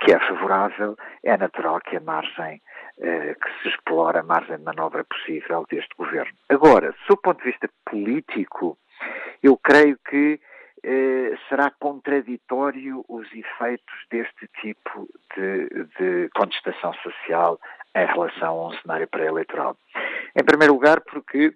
[0.00, 2.60] que é favorável, é natural que a margem,
[3.00, 6.34] eh, que se explora a margem de manobra possível deste governo.
[6.48, 8.76] Agora, do ponto de vista político,
[9.42, 10.40] eu creio que
[10.82, 17.58] eh, será contraditório os efeitos deste tipo de, de contestação social
[17.94, 19.76] em relação a um cenário pré-eleitoral.
[20.36, 21.54] Em primeiro lugar, porque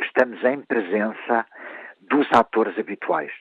[0.00, 1.46] estamos em presença
[2.08, 3.32] dos atores habituais,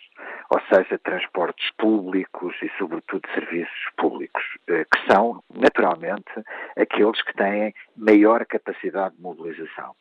[0.49, 6.31] ou seja, transportes públicos e, sobretudo, serviços públicos, eh, que são, naturalmente,
[6.77, 9.95] aqueles que têm maior capacidade de mobilização.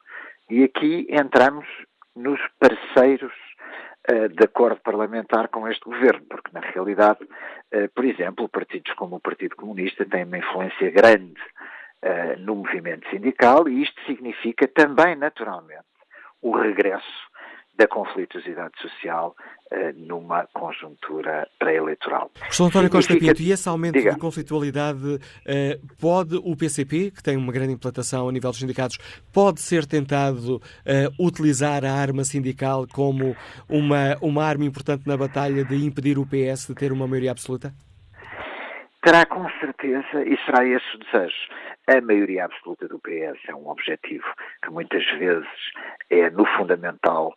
[0.49, 1.67] E aqui entramos
[2.15, 3.33] nos parceiros
[4.11, 9.17] uh, de acordo parlamentar com este governo, porque, na realidade, uh, por exemplo, partidos como
[9.17, 11.41] o Partido Comunista têm uma influência grande
[12.39, 15.83] no movimento sindical e isto significa também, naturalmente,
[16.41, 17.26] o regresso
[17.77, 19.35] da conflituosidade social
[19.71, 22.31] uh, numa conjuntura pré-eleitoral.
[22.31, 24.13] Professor António Costa Pinto, e esse aumento Diga.
[24.13, 28.99] de conflitualidade uh, pode o PCP, que tem uma grande implantação a nível dos sindicatos,
[29.33, 33.37] pode ser tentado uh, utilizar a arma sindical como
[33.69, 37.73] uma, uma arma importante na batalha de impedir o PS de ter uma maioria absoluta?
[39.03, 41.37] Terá com certeza, e será esse o desejo.
[41.89, 44.27] A maioria absoluta do PS é um objetivo
[44.61, 45.49] que muitas vezes
[46.11, 47.33] é no fundamental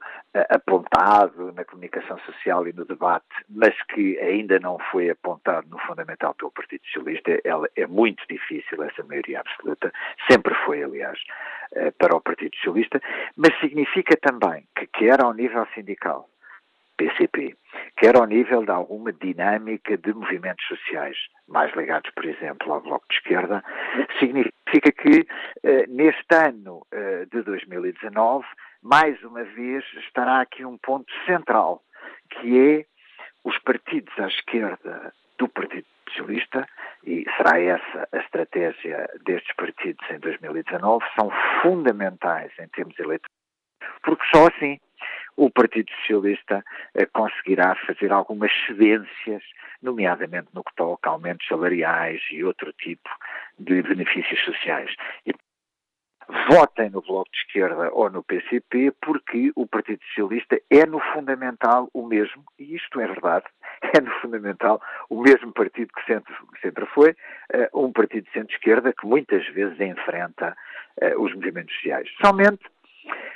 [0.49, 6.33] apontado na comunicação social e no debate, mas que ainda não foi apontado no fundamental
[6.35, 7.39] pelo Partido Socialista.
[7.43, 9.91] Ela é muito difícil essa maioria absoluta,
[10.29, 11.19] sempre foi, aliás,
[11.73, 12.99] eh, para o Partido Socialista,
[13.35, 16.27] mas significa também que quer ao nível sindical,
[16.99, 17.55] PCP,
[17.95, 21.15] quer ao nível de alguma dinâmica de movimentos sociais,
[21.47, 23.63] mais ligados, por exemplo, ao Bloco de Esquerda,
[24.19, 25.25] significa que
[25.63, 28.45] eh, neste ano eh, de 2019,
[28.83, 31.81] mais uma vez, estará aqui um ponto central,
[32.31, 32.85] que é
[33.45, 36.67] os partidos à esquerda do Partido Socialista,
[37.05, 41.31] e será essa a estratégia destes partidos em 2019, são
[41.61, 43.39] fundamentais em termos eleitorais,
[44.03, 44.77] porque só assim
[45.35, 46.63] o Partido Socialista
[46.95, 49.43] eh, conseguirá fazer algumas cedências,
[49.81, 53.09] nomeadamente no que toca a aumentos salariais e outro tipo
[53.57, 54.93] de benefícios sociais.
[55.25, 55.33] E
[56.49, 61.89] votem no Bloco de Esquerda ou no PCP, porque o Partido Socialista é no fundamental
[61.93, 63.45] o mesmo, e isto é verdade,
[63.95, 68.93] é no fundamental o mesmo partido que sempre, sempre foi, uh, um partido de centro-esquerda
[68.93, 70.55] que muitas vezes enfrenta
[71.01, 72.09] uh, os movimentos sociais.
[72.23, 72.63] Somente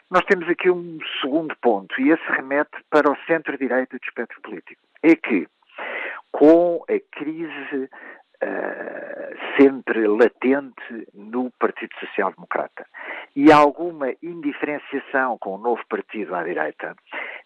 [0.09, 4.81] nós temos aqui um segundo ponto, e esse remete para o centro-direita do espectro político.
[5.01, 5.47] É que,
[6.31, 7.89] com a crise
[8.43, 12.85] uh, sempre latente no Partido Social Democrata
[13.35, 16.95] e alguma indiferenciação com o novo partido à direita,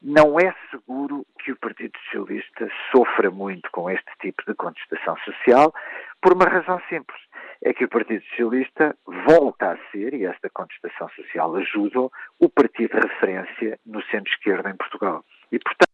[0.01, 5.73] não é seguro que o Partido Socialista sofra muito com este tipo de contestação social,
[6.21, 7.19] por uma razão simples
[7.63, 12.99] é que o Partido Socialista volta a ser, e esta contestação social ajuda, o partido
[12.99, 15.23] de referência no centro-esquerda em Portugal.
[15.51, 15.87] E, portanto,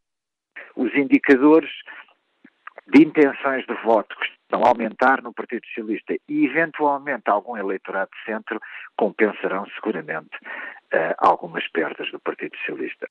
[0.75, 1.71] os indicadores
[2.87, 8.11] de intenções de voto que estão a aumentar no Partido Socialista e, eventualmente, algum eleitorado
[8.11, 8.59] de centro
[8.97, 10.35] compensarão seguramente
[10.93, 13.07] uh, algumas perdas do Partido Socialista.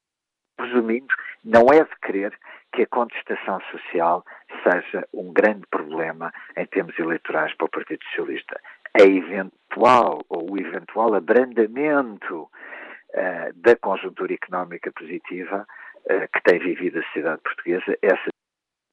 [0.62, 2.32] Resumindo, não é de crer
[2.72, 4.24] que a contestação social
[4.62, 8.60] seja um grande problema em termos eleitorais para o Partido Socialista.
[8.94, 15.66] A eventual ou o eventual abrandamento uh, da conjuntura económica positiva
[16.04, 18.28] uh, que tem vivido a sociedade portuguesa, essa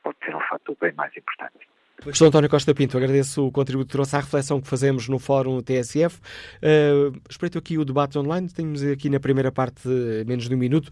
[0.04, 1.68] pode ser um fator bem mais importante.
[2.02, 5.62] Professor António Costa Pinto, agradeço o contributo que trouxe à reflexão que fazemos no Fórum
[5.62, 6.22] TSF.
[6.64, 9.86] Uh, espreito aqui o debate online, temos aqui na primeira parte
[10.26, 10.90] menos de um minuto.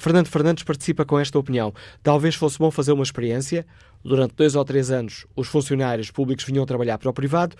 [0.00, 1.74] Fernando Fernandes participa com esta opinião.
[2.02, 3.66] Talvez fosse bom fazer uma experiência.
[4.02, 7.54] Durante dois ou três anos, os funcionários públicos vinham trabalhar para o privado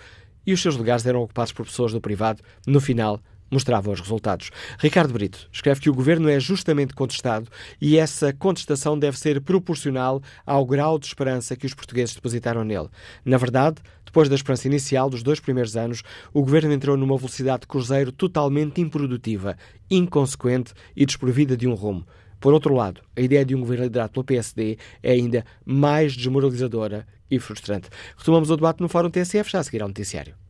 [0.45, 2.41] e os seus lugares eram ocupados por pessoas do privado.
[2.65, 4.49] No final, mostrava os resultados.
[4.79, 7.47] Ricardo Brito escreve que o governo é justamente contestado
[7.79, 12.89] e essa contestação deve ser proporcional ao grau de esperança que os portugueses depositaram nele.
[13.23, 16.01] Na verdade, depois da esperança inicial dos dois primeiros anos,
[16.33, 19.55] o governo entrou numa velocidade de cruzeiro totalmente improdutiva,
[19.91, 22.03] inconsequente e desprovida de um rumo.
[22.41, 27.07] Por outro lado, a ideia de um governo liderado pelo PSD é ainda mais desmoralizadora
[27.29, 27.87] e frustrante.
[28.17, 30.40] Retomamos o debate no Fórum TSF já a seguir ao noticiário.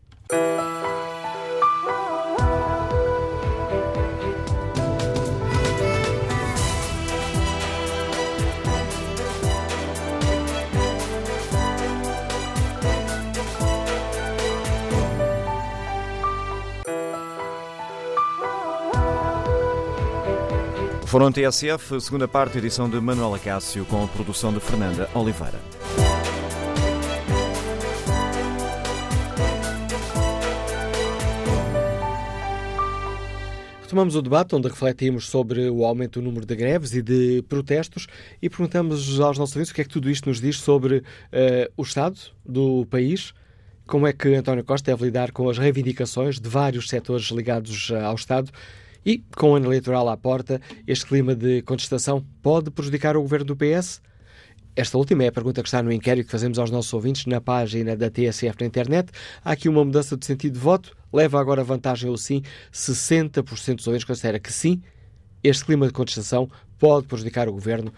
[21.11, 25.59] Foram TSF, segunda parte, edição de Manuela Cássio, com a produção de Fernanda Oliveira.
[33.81, 38.07] Retomamos o debate onde refletimos sobre o aumento do número de greves e de protestos
[38.41, 41.03] e perguntamos aos nossos ouvintes o que é que tudo isto nos diz sobre uh,
[41.75, 43.33] o Estado do país,
[43.85, 48.15] como é que António Costa deve lidar com as reivindicações de vários setores ligados ao
[48.15, 48.49] Estado
[49.05, 53.45] e, com o ano eleitoral à porta, este clima de contestação pode prejudicar o governo
[53.45, 54.01] do PS?
[54.75, 57.41] Esta última é a pergunta que está no inquérito que fazemos aos nossos ouvintes na
[57.41, 59.11] página da TSF na internet.
[59.43, 60.95] Há aqui uma mudança de sentido de voto.
[61.11, 62.41] Leva agora vantagem ao sim.
[62.71, 64.81] 60% dos ouvintes considera que sim.
[65.43, 66.49] Este clima de contestação
[66.79, 67.93] pode prejudicar o governo,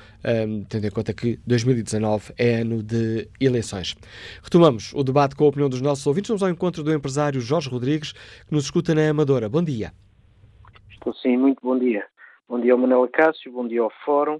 [0.47, 3.95] um, tendo em conta que 2019 é ano de eleições.
[4.41, 6.29] Retomamos o debate com a opinião dos nossos ouvintes.
[6.29, 9.47] Vamos ao encontro do empresário Jorge Rodrigues, que nos escuta na Amadora.
[9.47, 9.93] Bom dia.
[11.03, 12.07] Estou sim, muito bom dia.
[12.47, 14.37] Bom dia ao Manuel Cássio, bom dia ao Fórum.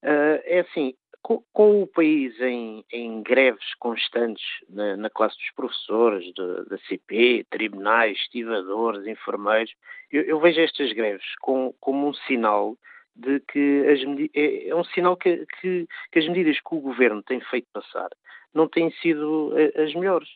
[0.00, 5.50] Uh, é assim, com, com, o país em, em greves constantes na, na, classe dos
[5.56, 9.74] professores, da CP, tribunais, estivadores, enfermeiros,
[10.12, 12.76] eu, eu, vejo estas greves com, como um sinal
[13.16, 13.98] de que as
[14.36, 18.10] é, é um sinal que, que, que, as medidas que o governo tem feito passar
[18.54, 20.28] não têm sido eh, as melhores.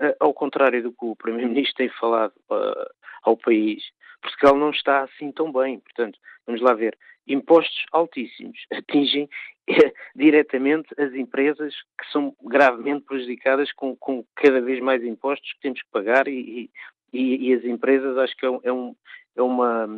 [0.00, 2.88] Uh, ao contrário do que o Primeiro-Ministro tem falado uh,
[3.24, 3.82] ao país,
[4.22, 5.80] Portugal não está assim tão bem.
[5.80, 6.96] Portanto, vamos lá ver.
[7.26, 9.28] Impostos altíssimos atingem
[9.68, 15.60] é, diretamente as empresas que são gravemente prejudicadas com, com, cada vez mais impostos que
[15.60, 16.70] temos que pagar e,
[17.12, 18.96] e, e as empresas acho que é, um, é, um,
[19.36, 19.88] é uma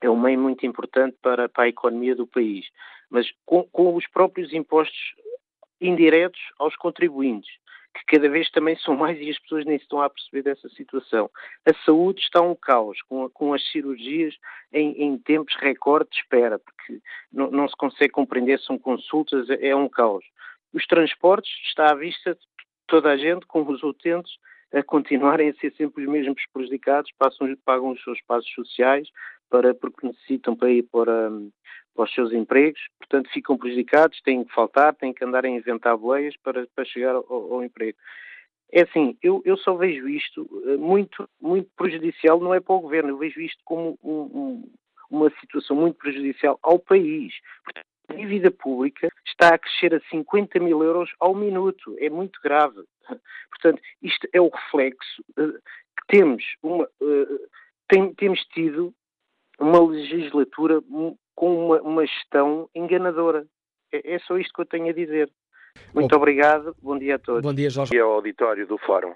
[0.00, 2.66] é um meio muito importante para, para a economia do país.
[3.10, 4.98] Mas com, com os próprios impostos
[5.80, 7.50] indiretos aos contribuintes
[8.06, 10.68] que cada vez também são mais e as pessoas nem se estão a perceber dessa
[10.70, 11.30] situação.
[11.66, 14.34] A saúde está um caos, com, com as cirurgias
[14.72, 17.00] em, em tempos recorde de espera, porque
[17.32, 20.24] não, não, se consegue compreender, são consultas, é, é um caos.
[20.72, 22.40] Os transportes, está à vista de
[22.86, 24.32] toda a gente, com os utentes,
[24.72, 29.08] a continuarem a ser sempre os mesmos prejudicados, passam, pagam os seus passos sociais
[29.50, 31.30] para, porque necessitam para ir para,
[31.94, 35.96] para os seus empregos, portanto ficam prejudicados, têm que faltar, têm que andar a inventar
[35.96, 37.98] boleias para, para chegar ao, ao emprego.
[38.70, 42.80] É assim, eu, eu só vejo isto eh, muito, muito prejudicial, não é para o
[42.80, 44.72] governo, eu vejo isto como um, um,
[45.10, 47.32] uma situação muito prejudicial ao país.
[47.64, 52.38] Portanto, a dívida pública está a crescer a 50 mil euros ao minuto, é muito
[52.42, 52.82] grave.
[53.50, 57.48] Portanto, isto é o reflexo uh, que temos, uma, uh,
[57.88, 58.94] tem, temos tido
[59.58, 60.80] uma legislatura
[61.34, 63.46] com uma, uma gestão enganadora.
[63.92, 65.30] É, é, só isto que eu tenho a dizer.
[65.94, 67.42] Muito obrigado, bom dia a todos.
[67.42, 67.94] Bom dia, Jorge.
[67.94, 69.14] E ao auditório do Fórum.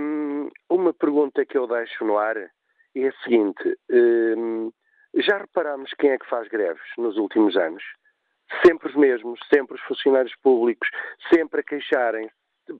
[0.00, 4.72] Um, uma pergunta que eu deixo no ar é a seguinte: um,
[5.14, 7.82] já reparamos quem é que faz greves nos últimos anos?
[8.64, 10.88] Sempre os mesmos, sempre os funcionários públicos,
[11.32, 12.28] sempre a queixarem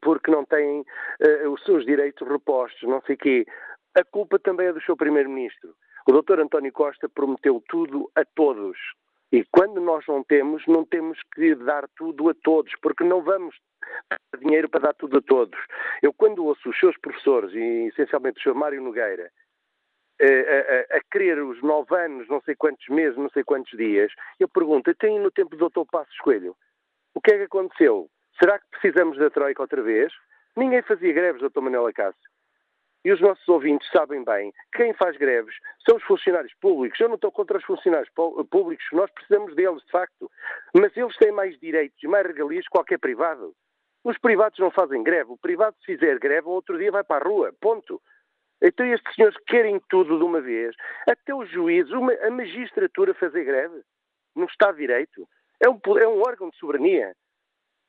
[0.01, 3.47] porque não têm uh, os seus direitos repostos, não sei quê.
[3.95, 5.75] A culpa também é do seu Primeiro-Ministro.
[6.09, 8.79] O doutor António Costa prometeu tudo a todos.
[9.31, 13.55] E quando nós não temos, não temos que dar tudo a todos, porque não vamos
[14.33, 15.61] ter dinheiro para dar tudo a todos.
[16.01, 18.55] Eu, quando ouço os seus professores, e essencialmente o Sr.
[18.55, 19.31] Mário Nogueira,
[20.19, 24.11] a, a, a, querer os nove anos, não sei quantos meses, não sei quantos dias,
[24.41, 25.85] eu pergunto, tem no tempo do Dr.
[25.93, 26.57] Passos Coelho,
[27.15, 28.09] o que é que aconteceu?
[28.41, 30.11] Será que precisamos da Troika outra vez?
[30.57, 31.61] Ninguém fazia greves, Dr.
[31.61, 32.31] Manuel Acácio
[33.09, 35.55] e os nossos ouvintes sabem bem, quem faz greves
[35.89, 37.01] são os funcionários públicos.
[37.01, 38.11] Eu não estou contra os funcionários
[38.51, 40.31] públicos, nós precisamos deles, de facto.
[40.75, 43.55] Mas eles têm mais direitos e mais regalias que qualquer privado.
[44.05, 45.33] Os privados não fazem greve.
[45.33, 47.51] O privado, se fizer greve, outro dia vai para a rua.
[47.59, 47.99] Ponto.
[48.61, 50.77] Então estes senhores querem tudo de uma vez.
[51.11, 53.81] Até os juízes, uma, a magistratura fazer greve.
[54.51, 55.27] Estado de Direito.
[55.65, 57.15] É um, é um órgão de soberania.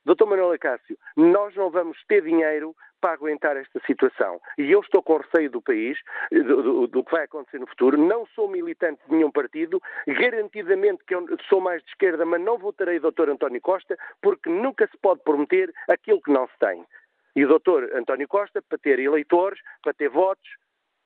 [0.04, 4.40] Doutor Manuel Acácio, nós não vamos ter dinheiro para aguentar esta situação.
[4.58, 5.98] E eu estou com receio do país,
[6.30, 7.96] do, do, do, que vai acontecer no futuro.
[7.96, 12.58] Não sou militante de nenhum partido, garantidamente que eu sou mais de esquerda, mas não
[12.58, 13.30] votarei Dr.
[13.30, 16.84] António Costa, porque nunca se pode prometer aquilo que não se tem.
[17.34, 17.96] E o Dr.
[17.96, 20.48] António Costa, para ter eleitores, para ter votos,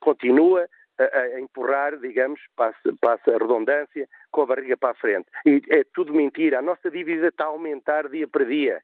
[0.00, 0.68] continua
[0.98, 5.26] a empurrar, digamos, passa, passa a redundância, com a barriga para a frente.
[5.44, 6.58] E é tudo mentira.
[6.58, 8.82] A nossa dívida está a aumentar dia para dia.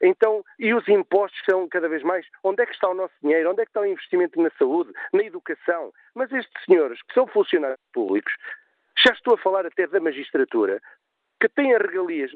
[0.00, 2.26] Então, e os impostos são cada vez mais.
[2.44, 3.50] Onde é que está o nosso dinheiro?
[3.50, 5.92] Onde é que está o investimento na saúde, na educação?
[6.14, 8.32] Mas estes senhores, que são funcionários públicos,
[9.04, 10.80] já estou a falar até da magistratura,
[11.40, 12.32] que têm regalias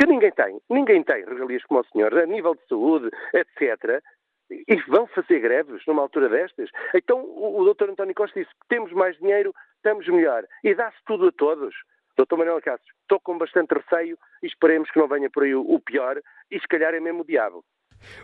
[0.00, 4.02] que ninguém tem, ninguém tem regalias como o senhor, a nível de saúde, etc.
[4.50, 6.68] E vão fazer greves numa altura destas?
[6.94, 10.44] Então o, o doutor António Costa disse que temos mais dinheiro, estamos melhor.
[10.64, 11.74] E dá-se tudo a todos.
[12.16, 15.80] Doutor Manuel Cássio, estou com bastante receio e esperemos que não venha por aí o
[15.80, 16.20] pior
[16.50, 17.64] e se calhar é mesmo o diabo.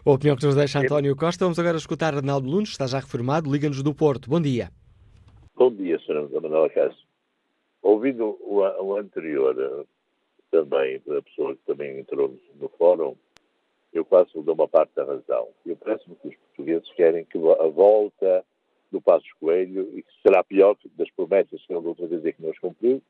[0.05, 1.45] A opinião que nos deixa António Costa.
[1.45, 4.29] Vamos agora escutar Arnaldo Lunes, está já reformado, liga-nos do Porto.
[4.29, 4.70] Bom dia.
[5.55, 6.29] Bom dia, Sr.
[6.41, 7.07] Manuel Cássio.
[7.83, 9.87] Ouvindo o, o, anterior,
[10.51, 13.16] também, da pessoa que também entrou no fórum,
[13.93, 15.49] eu quase dou uma parte da razão.
[15.64, 18.45] Eu parece-me que os portugueses querem que a volta
[18.91, 22.43] do Passos Coelho, e que será pior das promessas que ele outra vez é que
[22.43, 23.03] nos cumpriu,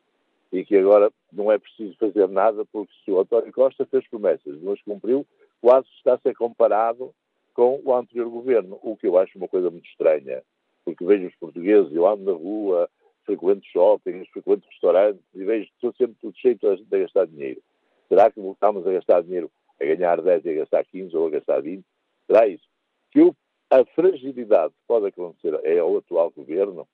[0.52, 4.46] e que agora não é preciso fazer nada, porque se o António Costa fez promessas
[4.46, 5.26] e não as cumpriu,
[5.60, 7.12] quase está a ser comparado
[7.52, 10.42] com o anterior governo, o que eu acho uma coisa muito estranha,
[10.84, 12.88] porque vejo os portugueses, eu ando na rua,
[13.24, 17.60] frequento shoppings, frequento restaurantes e vejo estou sempre tudo cheio de gastar dinheiro.
[18.08, 19.50] Será que voltamos a gastar dinheiro
[19.80, 21.84] a ganhar 10 e a gastar 15 ou a gastar 20?
[22.26, 22.64] Será isso?
[23.10, 23.34] Que o,
[23.70, 26.86] a fragilidade que pode acontecer é ao atual governo,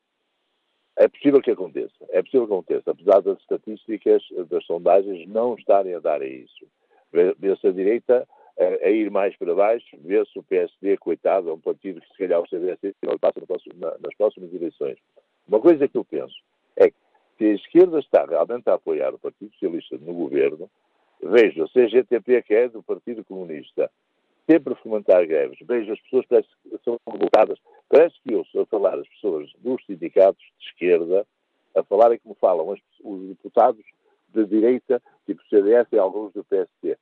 [0.97, 1.95] é possível que aconteça.
[2.11, 6.67] É possível que aconteça, apesar das estatísticas, das sondagens não estarem a dar a isso.
[7.13, 8.29] Vê-se a direita
[8.59, 12.19] a, a, ir mais para baixo, vê-se o PSD, coitado, é um partido que se
[12.19, 13.41] calhar o CDS não passa
[14.01, 14.99] nas próximas eleições.
[15.47, 16.35] Uma coisa que eu penso
[16.77, 16.97] é que
[17.39, 20.71] se a esquerda está realmente a apoiar o Partido Socialista no governo,
[21.23, 23.91] veja, o CGTP, que é do Partido Comunista,
[24.51, 27.59] sempre fomentar greves, veja, as pessoas parece que são revoltadas.
[27.89, 31.27] Parece que estou a falar as pessoas dos sindicatos de esquerda
[31.75, 33.85] a falarem como falam os, os deputados
[34.29, 36.97] de direita, tipo CDS e alguns do PSD.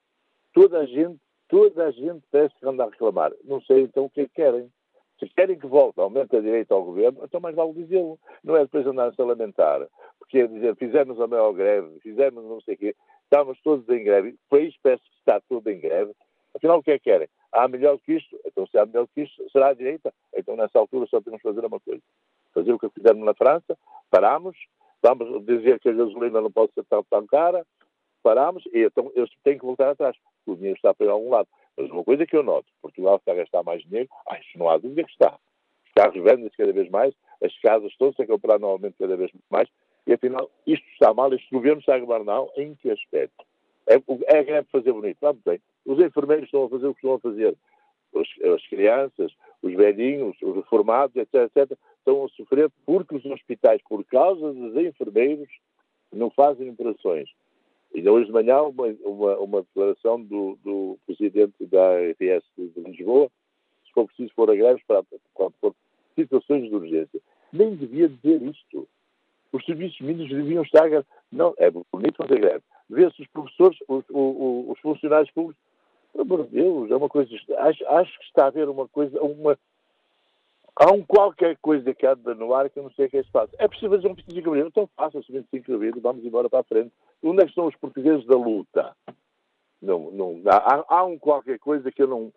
[0.52, 1.18] Toda a gente,
[1.48, 3.32] toda a gente parece que anda a reclamar.
[3.44, 4.70] Não sei então o que é que querem.
[5.18, 8.18] Se querem que volte, aumente a direita ao governo, então mais vale dizê-lo.
[8.42, 9.86] Não é depois andar-se a lamentar.
[10.18, 12.96] Porque é dizer, fizemos a maior greve, fizemos não sei o quê,
[13.30, 16.12] estamos todos em greve, o país parece que está todo em greve.
[16.52, 17.28] Afinal, o que é que querem?
[17.52, 18.36] Há melhor que isto?
[18.44, 20.12] Então, se há melhor que isto, será a direita?
[20.36, 22.02] Então, nessa altura, só temos que fazer uma coisa.
[22.52, 23.78] Fazer o que fizemos na França,
[24.10, 24.56] paramos,
[25.00, 27.64] vamos dizer que a gasolina não pode ser tão, tão cara,
[28.20, 30.16] paramos, e então eles têm que voltar atrás.
[30.44, 31.48] O dinheiro está para algum lado.
[31.76, 34.68] Mas uma coisa que eu noto, Portugal está a gastar mais dinheiro, ah, isso não
[34.68, 35.38] há dúvida que está.
[35.86, 39.68] Os carros vendem-se cada vez mais, as casas estão-se a comprar novamente cada vez mais,
[40.06, 43.44] e afinal, isto está mal, este governo está a governar em que aspecto?
[43.86, 43.94] É,
[44.26, 45.60] é greve fazer bonito, vamos bem.
[45.84, 47.56] Os enfermeiros estão a fazer o que estão a fazer.
[48.14, 49.32] As, as crianças,
[49.62, 54.76] os velhinhos, os reformados, etc, etc, estão a sofrer porque os hospitais, por causa dos
[54.76, 55.48] enfermeiros,
[56.12, 57.28] não fazem operações.
[57.94, 63.28] E hoje de manhã, uma, uma, uma declaração do, do, presidente da RTS de Lisboa,
[63.84, 65.70] se for preciso for a greves para, para, para
[66.14, 67.20] situações de urgência.
[67.52, 68.88] Nem devia dizer isto.
[69.52, 70.88] Os serviços mínimos deviam estar.
[71.30, 72.62] Não, é bonito fazer greve.
[72.88, 75.60] Vê-se os professores, os, os, os, funcionários públicos.
[76.12, 77.30] Pelo amor de Deus, é uma coisa.
[77.58, 79.56] Acho, acho que está a haver uma coisa, uma,
[80.80, 83.20] há um qualquer coisa que anda no ar que eu não sei o que é
[83.20, 83.50] que se faz.
[83.58, 84.66] É preciso fazer um 25 de abril.
[84.66, 86.92] Então faça-se 25 de abril vamos embora para a frente.
[87.22, 88.96] Onde é que estão os portugueses da luta?
[89.82, 92.32] Não, não, há, há um qualquer coisa que eu não...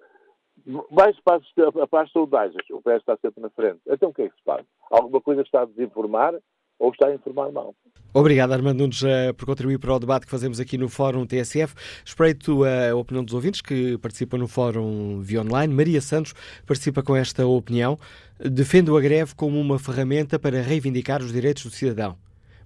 [0.92, 1.42] Mais para
[1.82, 2.56] a paz saudáveis.
[2.70, 3.82] O PS está sempre na frente.
[3.88, 4.66] Então o que é que se faz?
[4.92, 6.36] Alguma coisa está a desinformar
[6.80, 7.76] ou está informar mal.
[8.16, 11.74] Obrigado, Armando Nunes, uh, por contribuir para o debate que fazemos aqui no Fórum TSF.
[12.06, 15.74] Espreito a opinião dos ouvintes que participam no Fórum via online.
[15.74, 17.98] Maria Santos participa com esta opinião.
[18.40, 22.16] Defendo a greve como uma ferramenta para reivindicar os direitos do cidadão.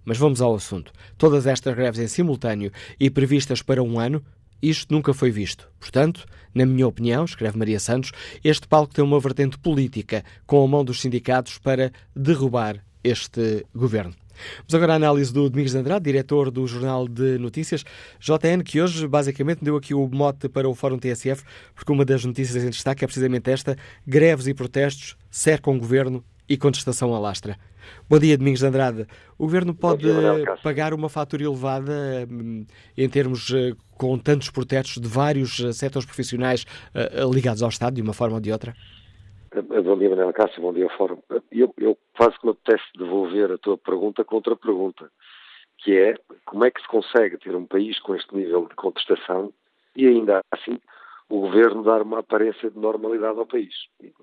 [0.04, 0.92] Mas vamos ao assunto.
[1.18, 4.22] Todas estas greves em simultâneo e previstas para um ano,
[4.62, 5.70] isto nunca foi visto.
[5.80, 8.12] Portanto, na minha opinião, escreve Maria Santos,
[8.44, 14.14] este palco tem uma vertente política com a mão dos sindicatos para derrubar este governo.
[14.60, 17.84] Vamos agora à análise do Domingos de Andrade, diretor do Jornal de Notícias,
[18.20, 21.44] JN, que hoje basicamente deu aqui o mote para o Fórum TSF,
[21.74, 26.24] porque uma das notícias em destaque é precisamente esta: greves e protestos cercam o governo
[26.48, 27.58] e contestação alastra.
[28.10, 29.08] Bom dia, Domingos de Andrade.
[29.38, 32.66] O Governo pode dia, pagar uma fatura elevada hum,
[32.98, 37.96] em termos eh, com tantos protestos de vários eh, setores profissionais eh, ligados ao Estado,
[37.96, 38.76] de uma forma ou de outra?
[39.64, 41.20] Bom dia, Manuel Cássio, bom dia, Fórum.
[41.52, 45.10] Eu, eu quase que me apetece devolver a tua pergunta com outra pergunta,
[45.80, 46.14] que é
[46.46, 49.52] como é que se consegue ter um país com este nível de contestação
[49.96, 50.80] e ainda assim
[51.28, 53.74] o governo dar uma aparência de normalidade ao país.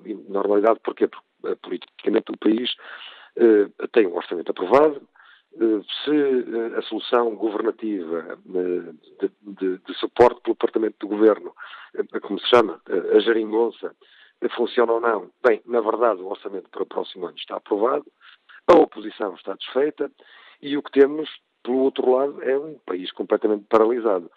[0.05, 1.09] E normalidade porquê?
[1.09, 2.70] Porque politicamente o país
[3.37, 5.03] eh, tem um orçamento aprovado,
[5.55, 8.93] eh, se eh, a solução governativa de,
[9.43, 11.53] de, de, suporte pelo Departamento do Governo,
[12.22, 13.95] como se chama, a geringonça,
[14.57, 18.07] funciona ou não, bem, na verdade o orçamento para o próximo ano está aprovado,
[18.66, 20.11] a oposição está desfeita
[20.61, 21.28] e o que temos,
[21.62, 24.30] pelo outro lado, é um país completamente paralisado.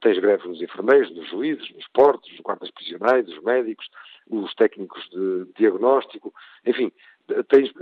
[0.00, 3.88] Tens greves nos enfermeiros, nos juízes, nos portos, nos guardas prisionais, os médicos,
[4.28, 6.34] os técnicos de diagnóstico,
[6.66, 6.90] enfim,
[7.48, 7.72] tens,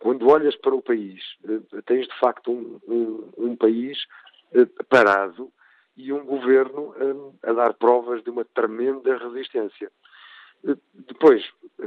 [0.00, 1.20] quando olhas para o país,
[1.86, 3.98] tens de facto um, um, um país
[4.52, 5.50] eh, parado
[5.96, 9.90] e um governo eh, a dar provas de uma tremenda resistência.
[10.66, 10.76] Eh,
[11.08, 11.44] depois,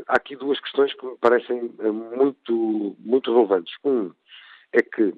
[0.07, 1.71] há aqui duas questões que me parecem
[2.15, 3.73] muito, muito relevantes.
[3.83, 4.11] Um
[4.71, 5.13] é que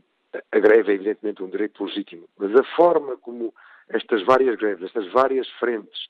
[0.51, 3.53] a greve é evidentemente um direito legítimo, mas a forma como
[3.89, 6.07] estas várias greves, estas várias frentes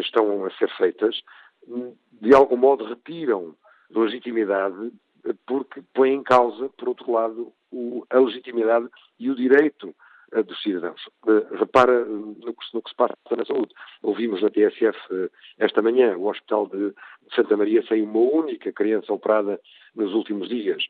[0.00, 1.22] estão a ser feitas,
[2.12, 3.54] de algum modo retiram
[3.90, 4.92] legitimidade
[5.46, 8.88] porque põe em causa, por outro lado, o, a legitimidade
[9.18, 9.94] e o direito
[10.46, 11.00] dos cidadãos.
[11.26, 13.72] Uh, repara no que, no que, se passa na saúde.
[14.02, 14.98] Ouvimos na TSF
[15.58, 16.94] esta manhã o Hospital de,
[17.34, 19.60] Santa Maria sem uma única criança operada
[19.94, 20.82] nos últimos dias.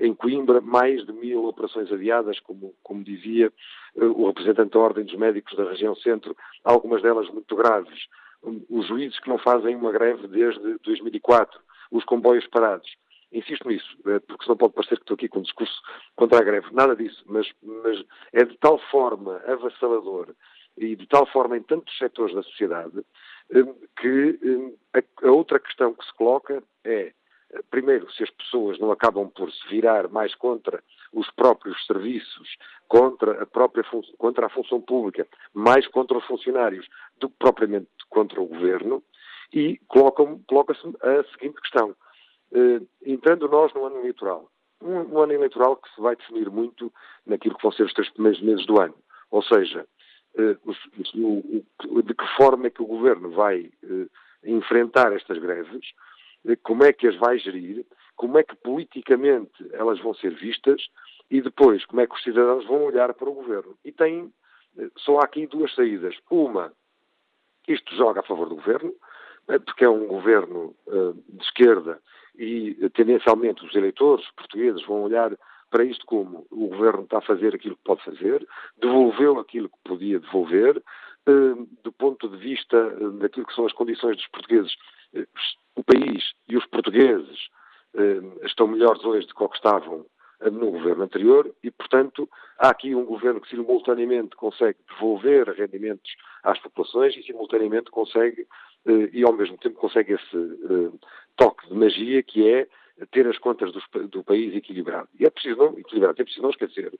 [0.00, 3.52] em Coimbra, mais de mil operações adiadas, como, como dizia
[3.96, 8.06] o representante da Ordem dos Médicos da região centro, algumas delas muito graves.
[8.70, 11.58] Os juízes que não fazem uma greve desde 2004
[11.90, 12.88] os comboios parados.
[13.32, 15.74] Insisto nisso, eh, porque senão pode parecer que estou aqui com um discurso
[16.14, 16.68] contra a greve.
[16.72, 20.34] Nada disso, mas, mas é de tal forma avassalador
[20.76, 23.04] e de tal forma em tantos setores da sociedade
[23.50, 24.38] eh, que
[24.94, 27.12] eh, a outra questão que se coloca é,
[27.70, 32.56] primeiro, se as pessoas não acabam por se virar mais contra os próprios serviços,
[32.88, 33.84] contra a própria
[34.18, 36.86] contra a função pública, mais contra os funcionários
[37.18, 39.02] do que propriamente contra o governo,
[39.52, 41.94] e coloca-se a seguinte questão.
[42.52, 44.48] Uh, entrando nós no ano eleitoral,
[44.80, 46.92] um, um, ano eleitoral que se vai definir muito
[47.26, 48.94] naquilo que vão ser os três primeiros meses do ano,
[49.30, 49.86] ou seja,
[51.14, 54.10] o, de que forma é que o governo vai uh,
[54.44, 55.92] enfrentar estas greves,
[56.62, 57.84] como é que as vai gerir,
[58.14, 60.86] como é que politicamente elas vão ser vistas
[61.30, 63.76] e depois como é que os cidadãos vão olhar para o governo.
[63.84, 64.32] E tem,
[64.98, 66.14] só há aqui duas saídas.
[66.30, 66.72] Uma,
[67.66, 68.94] isto joga a favor do governo,
[69.64, 70.74] porque é um governo
[71.28, 72.00] de esquerda
[72.38, 75.36] e tendencialmente os eleitores portugueses vão olhar
[75.70, 78.46] para isto como o governo está a fazer aquilo que pode fazer,
[78.78, 83.72] devolveu aquilo que podia devolver, uh, do ponto de vista uh, daquilo que são as
[83.72, 84.72] condições dos portugueses,
[85.74, 87.48] o país e os portugueses
[88.42, 90.04] estão melhores hoje do que o que estavam
[90.40, 92.28] no governo anterior e, portanto,
[92.58, 98.46] há aqui um governo que simultaneamente consegue devolver rendimentos às populações e simultaneamente consegue eh,
[99.12, 100.98] e ao mesmo tempo consegue esse eh,
[101.36, 102.66] toque de magia que é
[103.10, 105.08] ter as contas do, do país equilibrado.
[105.18, 106.92] E é preciso não, equilibrado, é preciso não esquecer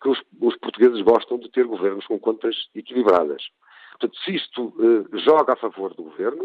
[0.00, 3.48] que os, os, portugueses gostam de ter governos com contas equilibradas.
[3.92, 6.44] Portanto, se isto uh, joga a favor do governo,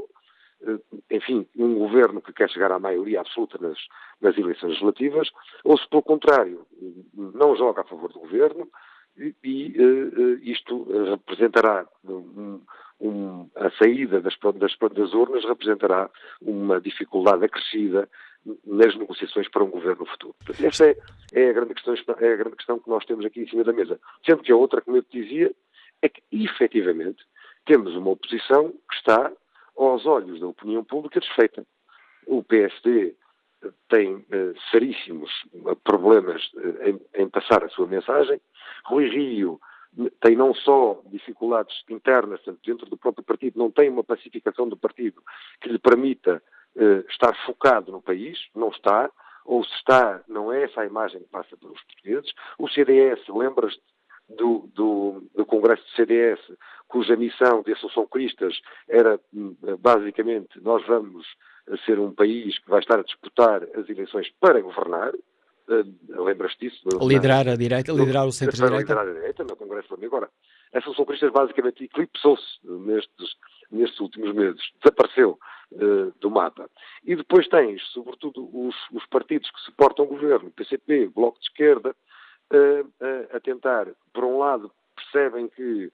[0.62, 3.78] uh, enfim, um governo que quer chegar à maioria absoluta nas,
[4.22, 5.30] nas eleições legislativas,
[5.64, 6.66] ou se pelo contrário
[7.14, 8.70] não joga a favor do governo,
[9.18, 12.62] e, e uh, isto representará um,
[13.02, 16.10] um, a saída das, das, das urnas representará
[16.42, 18.08] uma dificuldade acrescida
[18.66, 20.36] nas negociações para um governo futuro.
[20.64, 20.98] Esta é,
[21.34, 23.74] é, a grande questão, é a grande questão que nós temos aqui em cima da
[23.74, 24.00] mesa.
[24.26, 25.52] Sendo que a outra, como eu te dizia,
[26.02, 27.24] é que, efetivamente,
[27.66, 29.32] temos uma oposição que está,
[29.78, 31.66] aos olhos da opinião pública, desfeita.
[32.28, 33.16] O PSD
[33.90, 35.32] tem eh, seríssimos
[35.84, 38.40] problemas eh, em, em, passar a sua mensagem.
[38.86, 39.60] Rui Rio
[40.22, 45.22] tem não só dificuldades internas dentro do próprio partido, não tem uma pacificação do partido
[45.60, 46.42] que lhe permita
[46.76, 49.12] eh, estar focado no país, não está,
[49.46, 52.32] ou se está, não é essa a imagem que passa pelos portugueses.
[52.58, 53.82] O CDS, lembras-te
[54.30, 56.40] do, do, do, Congresso do CDS,
[56.88, 61.28] cuja missão de Assunção Cristas era hum, basicamente nós vamos
[61.86, 65.12] ser um país que vai estar a disputar as eleições para governar,
[65.72, 66.88] uh, lembras-te disso?
[67.02, 68.94] Liderar a direita, liderar o centro-direita.
[68.94, 70.30] Liderar a direita no Congresso de Agora,
[70.74, 73.36] a Solução Cristas basicamente eclipsou-se nestes,
[73.72, 75.40] nestes últimos meses, desapareceu
[75.72, 76.70] uh, do mapa.
[77.04, 81.96] E depois tens, sobretudo, os, os partidos que suportam o governo, PCP, Bloco de Esquerda,
[82.54, 85.92] uh, a tentar, por um lado, percebem que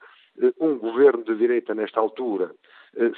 [0.60, 2.77] um governo de direita nesta altura eh,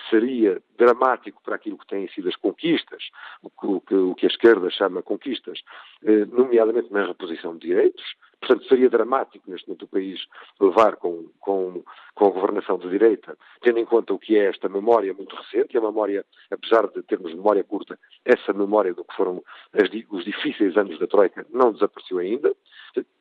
[0.09, 3.09] seria dramático para aquilo que têm sido as conquistas,
[3.41, 5.61] o que, o que a esquerda chama conquistas,
[6.03, 8.03] eh, nomeadamente na reposição de direitos.
[8.39, 10.25] Portanto, seria dramático neste momento o país
[10.59, 11.83] levar com, com,
[12.15, 15.75] com a governação de direita, tendo em conta o que é esta memória muito recente,
[15.75, 20.23] e a memória, apesar de termos memória curta, essa memória do que foram as, os
[20.23, 22.55] difíceis anos da Troika não desapareceu ainda.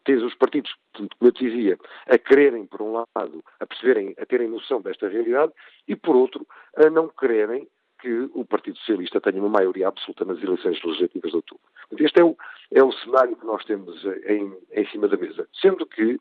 [0.05, 4.25] Tens os partidos, como eu te dizia, a quererem, por um lado, a perceberem, a
[4.25, 5.53] terem noção desta realidade,
[5.87, 6.47] e por outro,
[6.77, 7.69] a não quererem
[8.01, 11.65] que o Partido Socialista tenha uma maioria absoluta nas eleições legislativas de outubro.
[11.99, 12.37] Este é o,
[12.71, 15.49] é o cenário que nós temos em, em cima da mesa.
[15.61, 16.21] Sendo que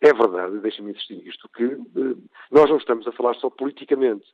[0.00, 2.16] é verdade, deixa-me insistir nisto, que eh,
[2.50, 4.26] nós não estamos a falar só politicamente.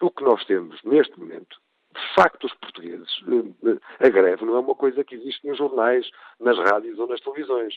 [0.00, 1.56] O que nós temos neste momento
[1.96, 5.58] de facto, os portugueses, eh, eh, a greve não é uma coisa que existe nos
[5.58, 6.08] jornais,
[6.38, 7.74] nas rádios ou nas televisões.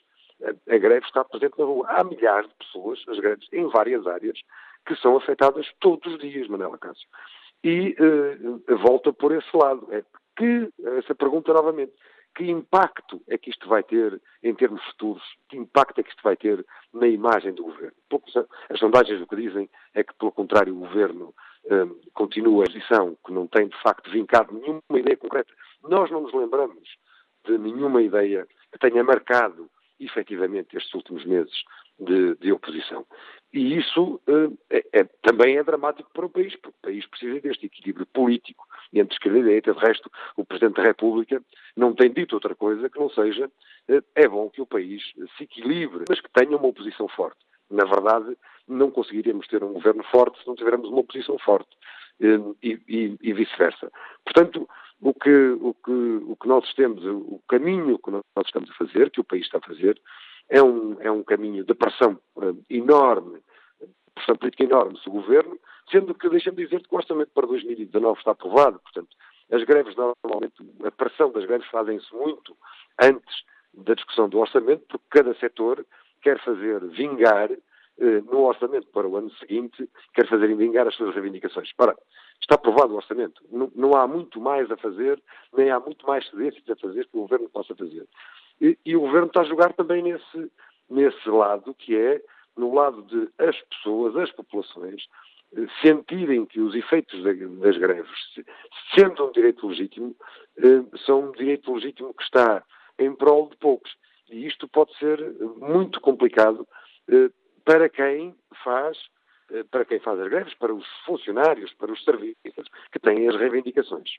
[0.70, 1.86] A greve está presente na rua.
[1.90, 4.40] Há milhares de pessoas, as greves, em várias áreas,
[4.86, 7.08] que são afetadas todos os dias, Manela Cássio.
[7.64, 9.88] E uh, volta por esse lado.
[9.92, 10.04] É
[10.38, 11.94] que, essa pergunta novamente,
[12.36, 15.24] que impacto é que isto vai ter em termos futuros?
[15.50, 17.98] Que impacto é que isto vai ter na imagem do governo?
[18.10, 21.34] Poucos, as sondagens o que dizem é que, pelo contrário, o governo
[21.70, 25.52] um, continua a posição que não tem, de facto, vincado nenhuma ideia concreta.
[25.84, 26.88] Nós não nos lembramos
[27.46, 31.64] de nenhuma ideia que tenha marcado, efetivamente, estes últimos meses
[32.00, 33.06] de, de oposição.
[33.52, 37.40] E isso uh, é, é, também é dramático para o país, porque o país precisa
[37.42, 39.74] deste equilíbrio político entre esquerda e direita.
[39.74, 41.42] De resto, o Presidente da República
[41.76, 45.02] não tem dito outra coisa que não seja uh, é bom que o país
[45.38, 47.40] se equilibre, mas que tenha uma oposição forte.
[47.72, 48.38] Na verdade,
[48.68, 51.70] não conseguiríamos ter um governo forte se não tivermos uma oposição forte
[52.20, 53.92] eh, e, e, e vice-versa.
[54.24, 54.68] Portanto,
[55.02, 59.10] o que, o, que, o que nós temos, o caminho que nós estamos a fazer,
[59.12, 60.00] que o país está a fazer,
[60.50, 63.42] é um, é um caminho de pressão uh, enorme,
[64.16, 65.60] pressão política enorme sobre o governo,
[65.92, 69.16] sendo que, deixa-me dizer que o orçamento para 2019 está aprovado, portanto,
[69.52, 72.56] as greves normalmente, a pressão das greves fazem-se muito
[73.02, 73.44] antes
[73.74, 75.86] da discussão do orçamento, porque cada setor
[76.22, 81.14] quer fazer vingar eh, no orçamento para o ano seguinte, quer fazer vingar as suas
[81.14, 81.70] reivindicações.
[81.78, 81.96] Ora,
[82.42, 83.42] está aprovado o orçamento.
[83.52, 85.22] Não, não, há muito mais a fazer,
[85.54, 88.08] nem há muito mais cedências a fazer que o Governo possa fazer.
[88.62, 90.52] E, e, o Governo está a jogar também nesse,
[90.90, 92.22] nesse lado, que é
[92.58, 95.08] no lado de as pessoas, as populações,
[95.56, 98.20] eh, sentirem que os efeitos das greves,
[98.94, 100.16] sendo um direito legítimo,
[100.58, 102.64] eh, são um direito legítimo que está
[102.98, 103.96] em prol de poucos.
[104.30, 105.20] E isto pode ser
[105.58, 106.68] muito complicado
[107.10, 107.30] eh,
[107.64, 108.98] para quem faz
[109.72, 112.36] para quem faz as greves, para os funcionários, para os serviços
[112.92, 114.10] que têm as reivindicações.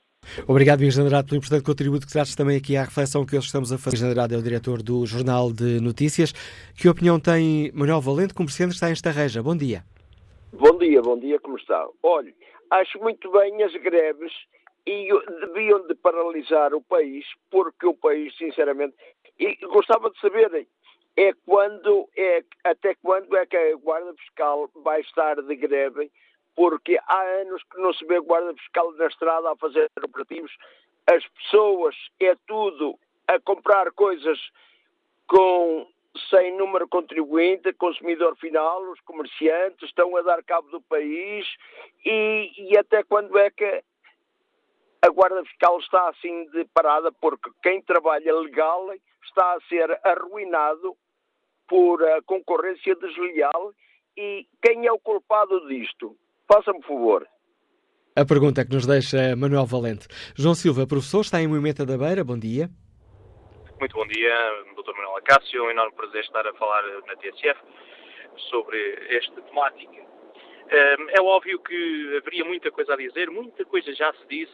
[0.46, 3.72] Obrigado, Miguel Generado, pelo importante contributo que trazes também aqui à reflexão que hoje estamos
[3.72, 3.96] a fazer.
[3.96, 6.32] Miguel Generado é o diretor do Jornal de Notícias.
[6.76, 9.42] Que opinião tem Manuel Valente, comerciante que está em Estarreja?
[9.42, 9.84] Bom dia.
[10.52, 11.86] Bom dia, bom dia, como está?
[12.02, 12.34] Olhe,
[12.70, 14.32] acho muito bem as greves
[14.86, 15.08] e
[15.40, 18.94] deviam de paralisar o país, porque o país, sinceramente,
[19.38, 20.66] e gostava de saber
[21.20, 26.10] é quando é até quando é que a Guarda Fiscal vai estar de greve,
[26.56, 30.50] porque há anos que não se vê Guarda Fiscal na estrada a fazer operativos,
[31.06, 32.98] as pessoas é tudo
[33.28, 34.38] a comprar coisas
[35.26, 35.86] com
[36.30, 41.46] sem número contribuinte, consumidor final, os comerciantes estão a dar cabo do país.
[42.04, 43.84] E, e até quando é que
[45.02, 47.12] a Guarda Fiscal está assim de parada?
[47.12, 48.90] Porque quem trabalha legal
[49.22, 50.96] está a ser arruinado
[51.70, 53.72] por a concorrência desleal
[54.16, 56.16] e quem é o culpado disto?
[56.52, 57.24] Faça-me favor.
[58.16, 60.08] A pergunta que nos deixa Manuel Valente.
[60.36, 62.68] João Silva, professor, está em Moimenta da Beira, bom dia.
[63.78, 64.34] Muito bom dia,
[64.76, 64.92] Dr.
[64.96, 67.60] Manuel Acácio, é um enorme prazer estar a falar na TSF
[68.50, 68.78] sobre
[69.16, 70.10] esta temática
[70.72, 74.52] é óbvio que haveria muita coisa a dizer, muita coisa já se disse,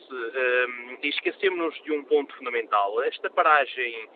[1.03, 3.03] e esquecemos-nos de um ponto fundamental.
[3.03, 4.09] Esta paragem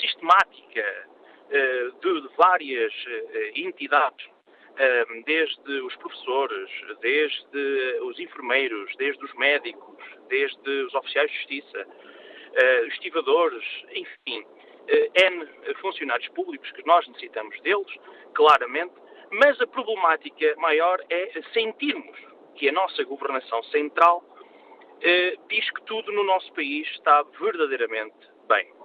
[0.00, 1.08] sistemática
[1.50, 4.26] de várias eh, entidades,
[5.24, 6.70] desde os professores,
[7.00, 11.86] desde os enfermeiros, desde os médicos, desde os oficiais de justiça,
[12.52, 14.44] eh, estivadores, enfim,
[15.14, 15.48] N
[15.80, 17.92] funcionários públicos que nós necessitamos deles,
[18.34, 18.92] claramente,
[19.30, 22.16] mas a problemática maior é sentirmos
[22.54, 24.22] que a nossa governação central
[25.02, 28.16] eh, diz que tudo no nosso país está verdadeiramente
[28.48, 28.75] bem.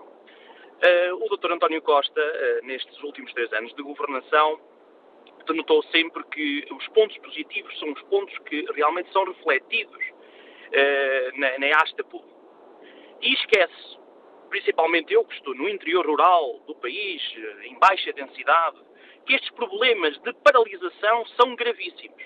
[0.82, 1.52] Uh, o Dr.
[1.52, 4.60] António Costa, uh, nestes últimos três anos de governação,
[5.46, 11.60] denotou sempre que os pontos positivos são os pontos que realmente são refletidos uh, na,
[11.60, 12.36] na pública.
[13.22, 14.00] E esquece,
[14.50, 17.22] principalmente eu que estou no interior rural do país,
[17.64, 18.78] em baixa densidade,
[19.28, 22.24] que estes problemas de paralisação são gravíssimos.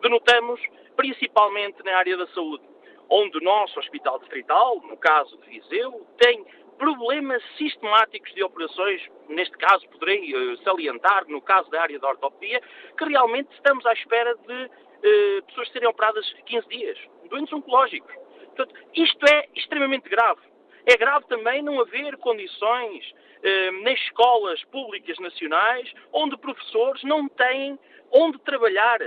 [0.00, 0.60] Denotamos
[0.96, 2.64] principalmente na área da saúde,
[3.08, 6.44] onde o nosso Hospital Distrital, no caso de Viseu, tem
[6.78, 12.60] problemas sistemáticos de operações, neste caso poderei uh, salientar, no caso da área da ortopedia,
[12.96, 16.98] que realmente estamos à espera de uh, pessoas serem operadas 15 dias,
[17.28, 18.14] doentes oncológicos.
[18.54, 20.40] Portanto, isto é extremamente grave.
[20.84, 27.78] É grave também não haver condições uh, nas escolas públicas nacionais onde professores não têm
[28.10, 29.00] onde trabalhar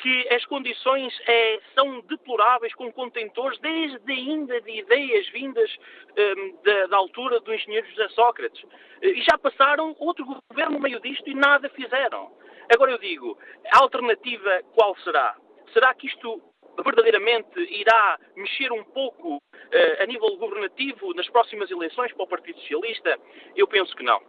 [0.00, 5.70] que as condições é, são deploráveis com contentores desde ainda de ideias vindas
[6.16, 8.62] um, da, da, altura do engenheiro José Sócrates.
[9.02, 12.32] E já passaram outro governo no meio disto e nada fizeram.
[12.72, 13.38] Agora eu digo,
[13.72, 15.36] a alternativa qual será?
[15.72, 16.40] Será que isto
[16.82, 22.58] verdadeiramente irá mexer um pouco uh, a nível governativo nas próximas eleições para o Partido
[22.60, 23.18] Socialista?
[23.54, 24.20] Eu penso que não.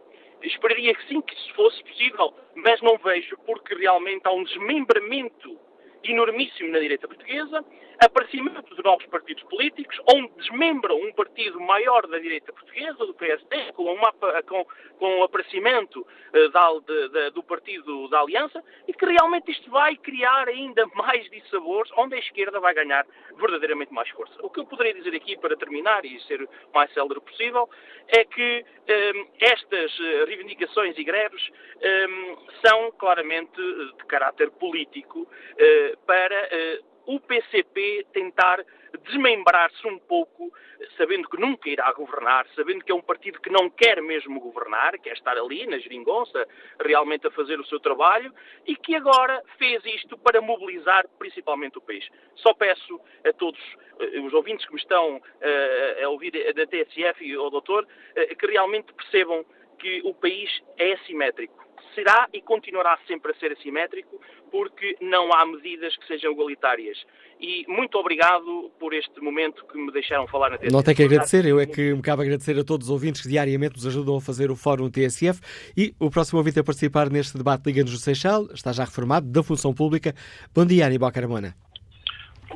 [0.42, 5.58] Esperaria que sim, que isso fosse possível, mas não vejo, porque realmente há um desmembramento
[6.04, 7.64] enormíssimo na direita portuguesa,
[8.04, 13.72] aparecimento de novos partidos políticos, onde desmembram um partido maior da direita portuguesa, do PSD,
[13.72, 14.64] com, uma, com,
[14.98, 19.70] com o aparecimento uh, da, de, de, do partido da Aliança, e que realmente isto
[19.70, 24.34] vai criar ainda mais dissabores, onde a esquerda vai ganhar verdadeiramente mais força.
[24.42, 27.68] O que eu poderia dizer aqui, para terminar e ser o mais célere possível,
[28.08, 34.50] é que um, ehm, estas eh, reivindicações e greves um, ehm, são claramente de caráter
[34.52, 38.64] político uh, para uh, o PCP tentar
[39.04, 40.52] desmembrar-se um pouco,
[40.96, 44.98] sabendo que nunca irá governar, sabendo que é um partido que não quer mesmo governar,
[44.98, 46.46] quer estar ali na geringonça,
[46.80, 48.32] realmente a fazer o seu trabalho,
[48.66, 52.06] e que agora fez isto para mobilizar principalmente o país.
[52.36, 53.60] Só peço a todos
[54.00, 58.36] eh, os ouvintes que me estão uh, a ouvir da TSF e ao doutor, uh,
[58.36, 59.44] que realmente percebam
[59.78, 64.20] que o país é assimétrico será e continuará sempre a ser assimétrico
[64.50, 66.98] porque não há medidas que sejam igualitárias.
[67.40, 70.72] E muito obrigado por este momento que me deixaram falar na TSF.
[70.72, 73.28] Não tem que agradecer, eu é que me cabe agradecer a todos os ouvintes que
[73.28, 75.40] diariamente nos ajudam a fazer o Fórum TSF
[75.76, 79.42] e o próximo ouvinte a participar neste debate Liga-nos do Seixal, está já reformado, da
[79.42, 80.14] Função Pública.
[80.54, 81.54] Bom dia, Aníbal Carmona.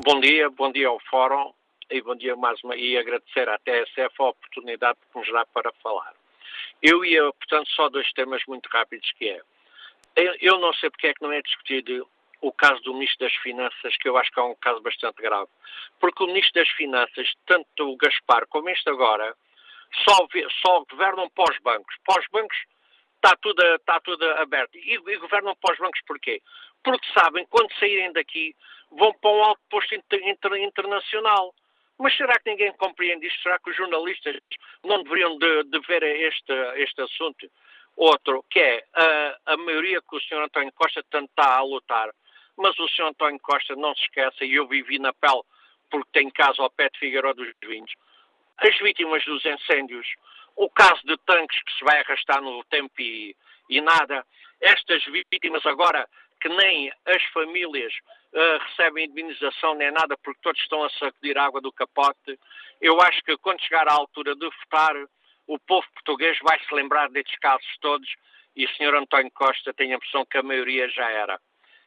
[0.04, 1.52] Bom dia, bom dia ao Fórum
[1.90, 5.72] e bom dia mais uma, e agradecer à TSF a oportunidade que nos dá para
[5.82, 6.14] falar.
[6.82, 9.40] Eu ia, portanto, só dois temas muito rápidos que é.
[10.40, 12.08] Eu não sei porque é que não é discutido
[12.40, 15.48] o caso do Ministro das Finanças, que eu acho que é um caso bastante grave.
[16.00, 19.34] Porque o Ministro das Finanças, tanto o Gaspar como este agora,
[20.04, 20.26] só,
[20.64, 21.94] só governam pós bancos.
[22.04, 22.56] Pós bancos
[23.16, 24.76] está tudo, está tudo aberto.
[24.76, 26.42] E, e governam pós bancos porquê?
[26.82, 28.54] Porque sabem, quando saírem daqui,
[28.90, 31.54] vão para um alto posto inter, inter, internacional.
[31.98, 33.42] Mas será que ninguém compreende isto?
[33.42, 34.36] Será que os jornalistas
[34.84, 37.50] não deveriam de, de ver este, este assunto?
[37.96, 40.42] Outro, que é a, a maioria que o Sr.
[40.42, 42.10] António Costa tanto está a lutar,
[42.56, 43.06] mas o Sr.
[43.06, 45.40] António Costa não se esqueça, e eu vivi na pele
[45.90, 47.90] porque tem casa ao pé de Figueiró dos Vinhos,
[48.58, 50.06] as vítimas dos incêndios,
[50.56, 53.36] o caso de tanques que se vai arrastar no tempo e,
[53.68, 54.26] e nada,
[54.60, 56.08] estas vítimas agora
[56.40, 57.92] que nem as famílias
[58.36, 62.38] uh, recebem indemnização nem nada porque todos estão a sacudir água do capote.
[62.80, 64.94] Eu acho que quando chegar à altura de votar,
[65.46, 68.08] o povo português vai se lembrar destes casos todos
[68.54, 68.94] e o Sr.
[68.94, 71.38] António Costa tem a impressão que a maioria já era.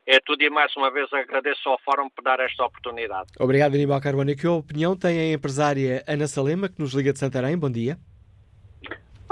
[0.05, 3.29] É tudo e mais uma vez agradeço ao Fórum por dar esta oportunidade.
[3.39, 4.35] Obrigado, Aníbal Carbono.
[4.35, 7.57] Que opinião tem a empresária Ana Salema, que nos liga de Santarém?
[7.57, 7.97] Bom dia.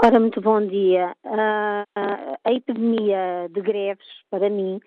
[0.00, 1.16] Ora, muito bom dia.
[1.24, 4.80] Uh, a epidemia de greves, para mim, uh,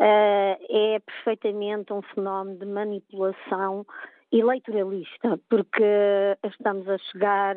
[0.00, 3.86] é perfeitamente um fenómeno de manipulação
[4.32, 7.56] eleitoralista, porque estamos a chegar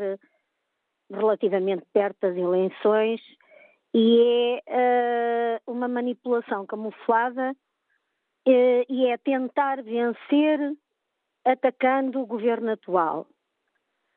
[1.12, 3.22] relativamente perto das eleições
[3.94, 7.56] e é uh, uma manipulação camuflada
[8.46, 10.78] e é tentar vencer
[11.44, 13.28] atacando o governo atual.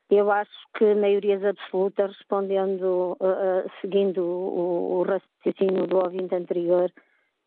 [0.09, 6.91] Eu acho que maiorias absolutas, respondendo, uh, uh, seguindo o, o, raciocínio do ouvinte anterior,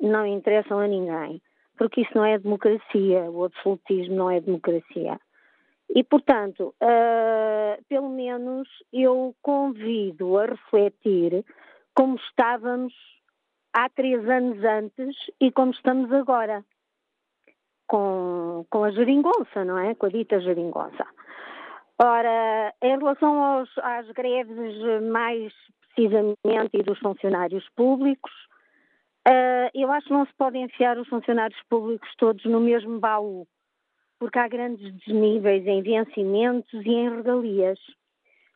[0.00, 1.40] não interessam a ninguém,
[1.76, 5.18] porque isso não é democracia, o absolutismo não é democracia.
[5.94, 11.44] E, portanto, uh, pelo menos eu convido a refletir
[11.94, 12.92] como estávamos
[13.72, 16.64] há três anos antes e como estamos agora,
[17.86, 19.94] com, com a geringonça, não é?
[19.94, 21.06] Com a dita geringonça.
[21.98, 25.52] Ora, em relação aos, às greves, mais
[25.94, 28.32] precisamente, e dos funcionários públicos,
[29.28, 33.46] uh, eu acho que não se pode enfiar os funcionários públicos todos no mesmo baú,
[34.18, 37.78] porque há grandes desníveis em vencimentos e em regalias.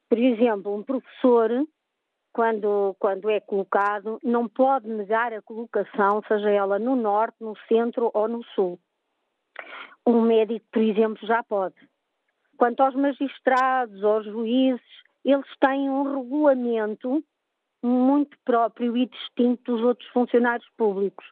[0.08, 1.50] Por exemplo, um professor,
[2.32, 8.10] quando, quando é colocado, não pode negar a colocação, seja ela no norte, no centro
[8.14, 8.78] ou no sul.
[10.06, 11.76] Um médico, por exemplo, já pode.
[12.56, 14.80] Quanto aos magistrados, aos juízes,
[15.24, 17.22] eles têm um regulamento
[17.82, 21.24] muito próprio e distinto dos outros funcionários públicos.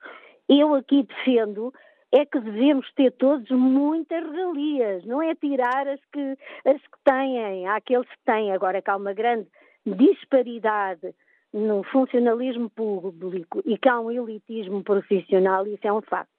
[0.48, 1.72] Eu aqui defendo
[2.12, 7.66] é que devemos ter todos muitas regalias, não é tirar as que, as que têm,
[7.68, 8.52] aqueles que têm.
[8.52, 9.48] Agora que há uma grande
[9.84, 11.14] disparidade
[11.52, 16.36] no funcionalismo público e que há um elitismo profissional, isso é um facto.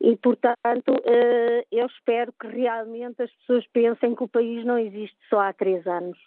[0.00, 5.16] E, portanto, eh, eu espero que realmente as pessoas pensem que o país não existe
[5.28, 6.18] só há três anos.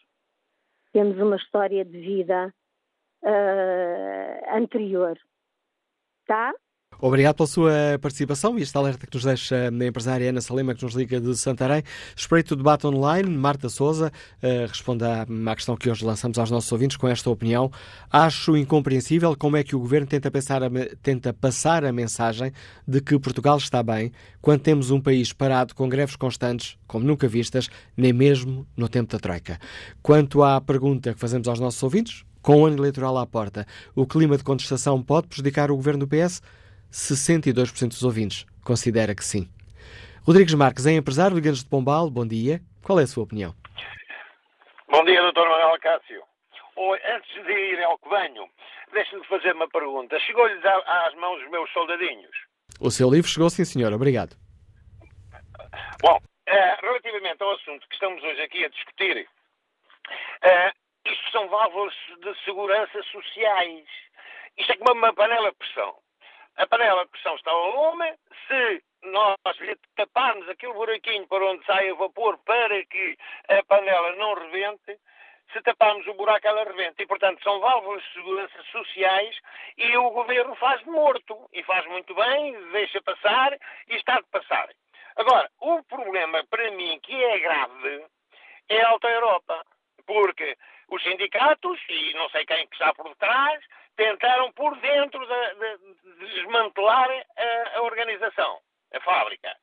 [0.91, 2.53] Temos uma história de vida
[3.23, 5.17] uh, anterior.
[6.25, 6.51] Tá?
[6.99, 10.83] Obrigado pela sua participação e esta alerta que nos deixa a empresária Ana Salema, que
[10.83, 11.81] nos liga de Santarém.
[12.15, 13.27] Espreito o debate online.
[13.27, 14.11] Marta Souza
[14.43, 17.71] uh, responde à, à, questão que hoje lançamos aos nossos ouvintes com esta opinião.
[18.07, 20.69] Acho incompreensível como é que o governo tenta, pensar a,
[21.01, 22.51] tenta passar a mensagem
[22.87, 27.27] de que Portugal está bem quando temos um país parado com greves constantes, como nunca
[27.27, 27.67] vistas,
[27.97, 29.57] nem mesmo no tempo da Troika.
[30.03, 33.65] Quanto à pergunta que fazemos aos nossos ouvintes, com o ano eleitoral à porta,
[33.95, 36.41] o clima de contestação pode prejudicar o governo do PS?
[36.91, 39.49] 62% dos ouvintes considera que sim.
[40.25, 42.09] Rodrigues Marques é empresário, liga de Pombal.
[42.09, 42.61] Bom dia.
[42.83, 43.55] Qual é a sua opinião?
[44.89, 45.47] Bom dia, Dr.
[45.47, 46.21] Manuel Cássio.
[47.15, 48.47] Antes de ir ao que venho,
[48.93, 50.19] deixe-me fazer uma pergunta.
[50.19, 52.31] Chegou-lhes às mãos os meus soldadinhos?
[52.79, 53.93] O seu livro chegou, sim, senhor.
[53.93, 54.35] Obrigado.
[56.01, 59.27] Bom, uh, relativamente ao assunto que estamos hoje aqui a discutir,
[60.43, 63.87] uh, isto são válvulas de segurança sociais.
[64.57, 65.97] Isto é como uma panela de pressão
[66.57, 68.13] a panela de pressão está ao lume,
[68.47, 73.17] se nós lhe taparmos aquele buraquinho para onde sai o vapor para que
[73.49, 74.99] a panela não rebente,
[75.51, 77.01] se taparmos o buraco ela rebenta.
[77.01, 79.35] E, portanto, são válvulas de segurança sociais
[79.77, 81.49] e o governo faz morto.
[81.51, 84.69] E faz muito bem, deixa passar e está de passar.
[85.15, 88.05] Agora, o problema para mim que é grave
[88.69, 89.65] é a Alta Europa.
[90.05, 90.57] Porque
[90.91, 93.63] os sindicatos, e não sei quem que está por detrás,
[93.95, 98.59] tentaram por dentro de, de, de desmantelar a, a, organização,
[98.93, 99.55] a fábrica.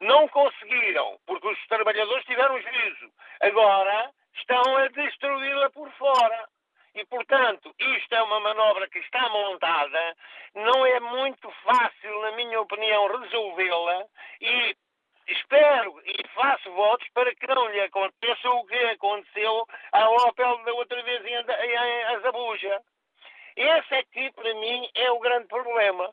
[0.00, 3.12] Não conseguiram, porque os trabalhadores tiveram juízo.
[3.40, 6.48] Agora estão a destruí-la por fora.
[6.94, 10.16] E, portanto, isto é uma manobra que está montada,
[10.54, 14.04] não é muito fácil, na minha opinião, resolvê-la
[14.40, 14.76] e
[15.28, 20.72] espero e faço votos para que não lhe aconteça o que aconteceu à Opel da
[20.72, 22.80] outra vez em, em Azabuja.
[23.56, 26.10] Esse é que, para mim, é o grande problema.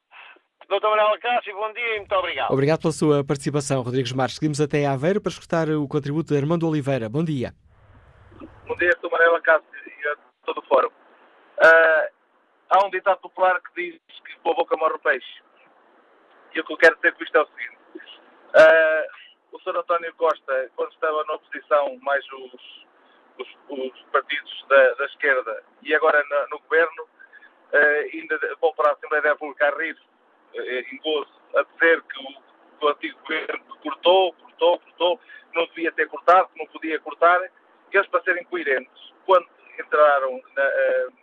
[0.67, 2.51] Doutor Manuel Cássio, bom dia e muito obrigado.
[2.51, 4.35] Obrigado pela sua participação, Rodrigues Marques.
[4.35, 7.07] Seguimos até Aveiro para escutar o contributo de Armando Oliveira.
[7.07, 7.53] Bom dia.
[8.67, 10.87] Bom dia, doutor Manuel Cássio e a todo o fórum.
[10.87, 12.09] Uh,
[12.69, 15.43] há um ditado popular que diz que com a boca morre o peixe.
[16.55, 17.74] E o que eu quero dizer com isto é o seguinte.
[18.55, 19.05] Uh,
[19.51, 19.77] o Sr.
[19.77, 22.85] António Costa, quando estava na oposição, mais os,
[23.37, 28.91] os, os partidos da, da, esquerda, e agora no, no governo, uh, ainda vou para
[28.91, 29.97] a Assembleia da República a rir,
[30.53, 35.19] uh, em gozo, a dizer que o, o antigo governo cortou, cortou, cortou,
[35.53, 37.41] não devia ter cortado, que não podia cortar,
[37.91, 41.13] que eles, para serem coerentes, quando entraram, na, uh,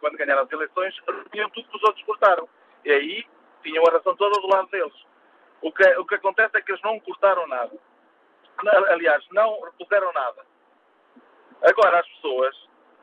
[0.00, 0.92] quando ganharam as eleições,
[1.30, 2.48] tinham tudo que os outros cortaram.
[2.84, 3.26] E aí
[3.62, 5.09] tinham a razão toda do lado deles.
[5.62, 7.76] O que, o que acontece é que eles não cortaram nada.
[8.88, 10.44] Aliás, não repuseram nada.
[11.62, 12.56] Agora, as pessoas,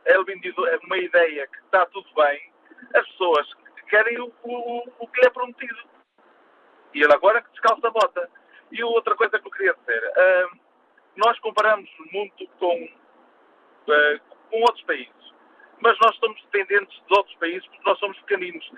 [0.05, 2.51] é uma ideia que está tudo bem,
[2.95, 3.47] as pessoas
[3.89, 5.79] querem o, o, o que lhe é prometido.
[6.93, 8.29] E ele agora que descalça a bota.
[8.71, 10.59] E outra coisa que eu queria dizer, uh,
[11.15, 15.33] nós comparamos muito com, uh, com outros países,
[15.79, 18.69] mas nós estamos dependentes de outros países porque nós somos pequeninos.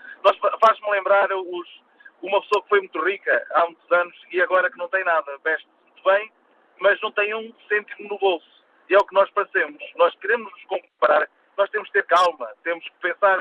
[0.59, 1.81] Faz-me lembrar os,
[2.21, 5.37] uma pessoa que foi muito rica há muitos anos e agora que não tem nada,
[5.43, 6.31] veste muito bem,
[6.79, 8.47] mas não tem um cêntimo no bolso.
[8.89, 9.83] E é o que nós parecemos.
[9.95, 13.39] Nós queremos nos comparar, nós temos que ter calma, temos que pensar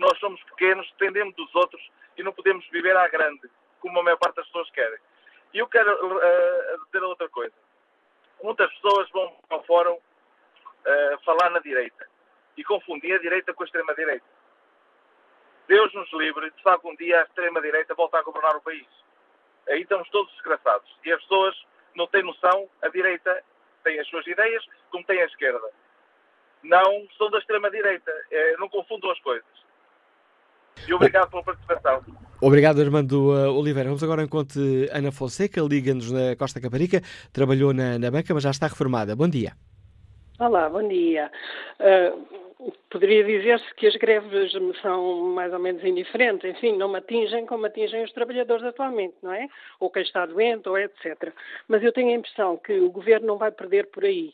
[0.00, 1.80] nós somos pequenos, dependemos dos outros
[2.16, 3.48] e não podemos viver à grande,
[3.80, 4.98] como a maior parte das pessoas querem.
[5.52, 7.54] E eu quero uh, dizer outra coisa.
[8.42, 12.08] Muitas pessoas vão ao fórum uh, falar na direita
[12.56, 14.24] e confundir a direita com a extrema-direita.
[15.70, 18.88] Deus nos livre se algum dia a extrema-direita voltar a governar o país.
[19.68, 20.90] Aí estamos todos desgraçados.
[21.04, 21.54] E as pessoas
[21.94, 23.40] não têm noção, a direita
[23.84, 25.68] têm as suas ideias, como tem a esquerda.
[26.64, 28.10] Não são da extrema-direita.
[28.32, 29.46] É, não confundam as coisas.
[30.88, 32.04] E obrigado pela participação.
[32.42, 33.90] Obrigado, Armando uh, Oliveira.
[33.90, 37.00] Vamos agora ao encontro de Ana Fonseca, liga-nos na Costa Caparica,
[37.32, 39.14] trabalhou na, na banca, mas já está reformada.
[39.14, 39.52] Bom dia.
[40.40, 41.30] Olá, bom dia.
[41.78, 42.49] Uh,
[42.90, 47.46] poderia dizer-se que as greves me são mais ou menos indiferentes, enfim, não me atingem
[47.46, 49.48] como atingem os trabalhadores atualmente, não é?
[49.78, 51.32] Ou quem está doente, ou etc.
[51.68, 54.32] Mas eu tenho a impressão que o governo não vai perder por aí.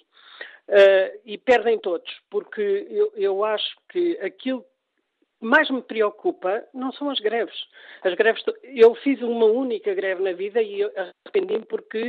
[0.68, 4.64] Uh, e perdem todos, porque eu, eu acho que aquilo
[5.40, 7.56] mais me preocupa não são as greves.
[8.02, 12.08] As greves, eu fiz uma única greve na vida e arrependi-me porque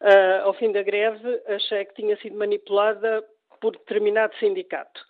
[0.00, 3.22] uh, ao fim da greve achei que tinha sido manipulada
[3.60, 5.04] por determinado sindicato.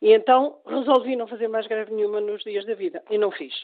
[0.00, 3.54] E então resolvi não fazer mais greve nenhuma nos dias da vida e não fiz.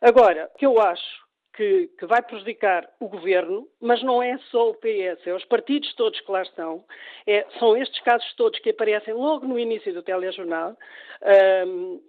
[0.00, 1.24] Agora, o que eu acho
[1.54, 5.94] que, que, vai prejudicar o governo, mas não é só o PS, é os partidos
[5.94, 6.84] todos que lá estão,
[7.26, 10.76] é, são estes casos todos que aparecem logo no início do telejornal,
[11.66, 12.00] um,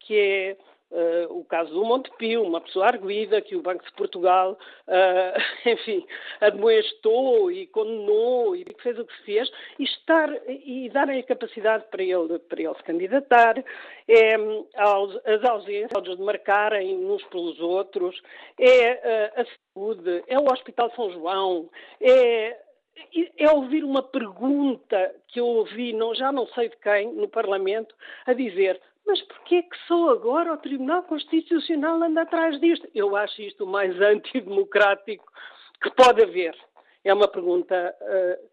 [0.00, 0.56] que é
[0.90, 6.04] Uh, o caso do Montepio, uma pessoa arguída que o Banco de Portugal, uh, enfim,
[6.40, 12.02] admoestou e condenou e fez o que fez, e, estar, e darem a capacidade para
[12.02, 13.64] ele, para ele se candidatar,
[14.08, 14.34] é,
[14.74, 18.20] as ausências de marcarem uns pelos outros,
[18.58, 21.70] é uh, a saúde, é o Hospital São João,
[22.00, 22.56] é
[23.38, 27.94] é ouvir uma pergunta que eu ouvi, não, já não sei de quem, no Parlamento,
[28.26, 32.88] a dizer mas porquê que só agora o Tribunal Constitucional anda atrás disto?
[32.94, 35.24] Eu acho isto o mais antidemocrático
[35.82, 36.56] que pode haver.
[37.04, 38.50] É uma pergunta uh,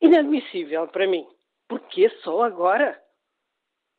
[0.00, 1.26] inadmissível para mim.
[1.68, 3.00] Porquê só agora?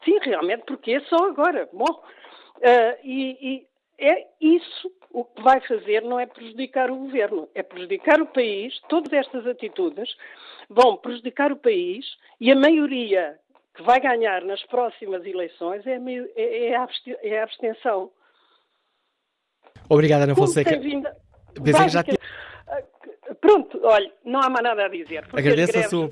[0.04, 1.70] Sim, realmente, porquê só agora?
[1.74, 3.68] Bom, uh, e, e
[3.98, 8.78] é isso o que vai fazer não é prejudicar o governo, é prejudicar o país.
[8.89, 10.14] Todas estas atitudes
[10.70, 12.06] vão prejudicar o país
[12.39, 13.39] e a maioria
[13.76, 15.99] que vai ganhar nas próximas eleições é a,
[16.36, 18.09] é, é a abstenção.
[19.89, 20.78] Obrigada, Ana Fonseca.
[20.78, 21.07] Vindo...
[21.89, 22.17] já tinha...
[23.41, 25.26] Pronto, olha, não há mais nada a dizer.
[25.34, 26.09] Agradeço a sua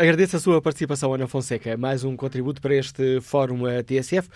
[0.00, 1.76] Agradeço a sua participação, Ana Fonseca.
[1.76, 4.28] Mais um contributo para este Fórum TSF.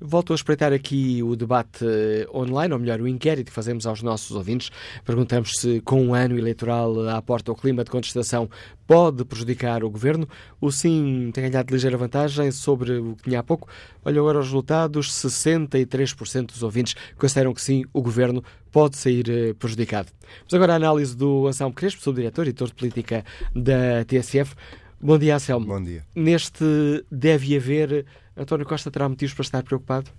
[0.00, 4.00] Volto a espreitar aqui o debate eh, online, ou melhor, o inquérito que fazemos aos
[4.00, 4.70] nossos ouvintes.
[5.04, 8.48] Perguntamos se, com um ano eleitoral à porta, o clima de contestação
[8.86, 10.28] pode prejudicar o governo.
[10.60, 13.68] O sim tem ganhado ligeira vantagem sobre o que tinha há pouco.
[14.04, 18.40] Olha agora os resultados: 63% dos ouvintes consideram que sim, o governo
[18.70, 20.12] pode sair eh, prejudicado.
[20.44, 24.54] Mas agora a análise do Anselmo Crespo, subdiretor e editor de política da TSF.
[25.00, 25.66] Bom dia, Anselmo.
[25.66, 26.04] Bom dia.
[26.14, 28.04] Neste deve haver,
[28.36, 30.10] António Costa terá motivos para estar preocupado?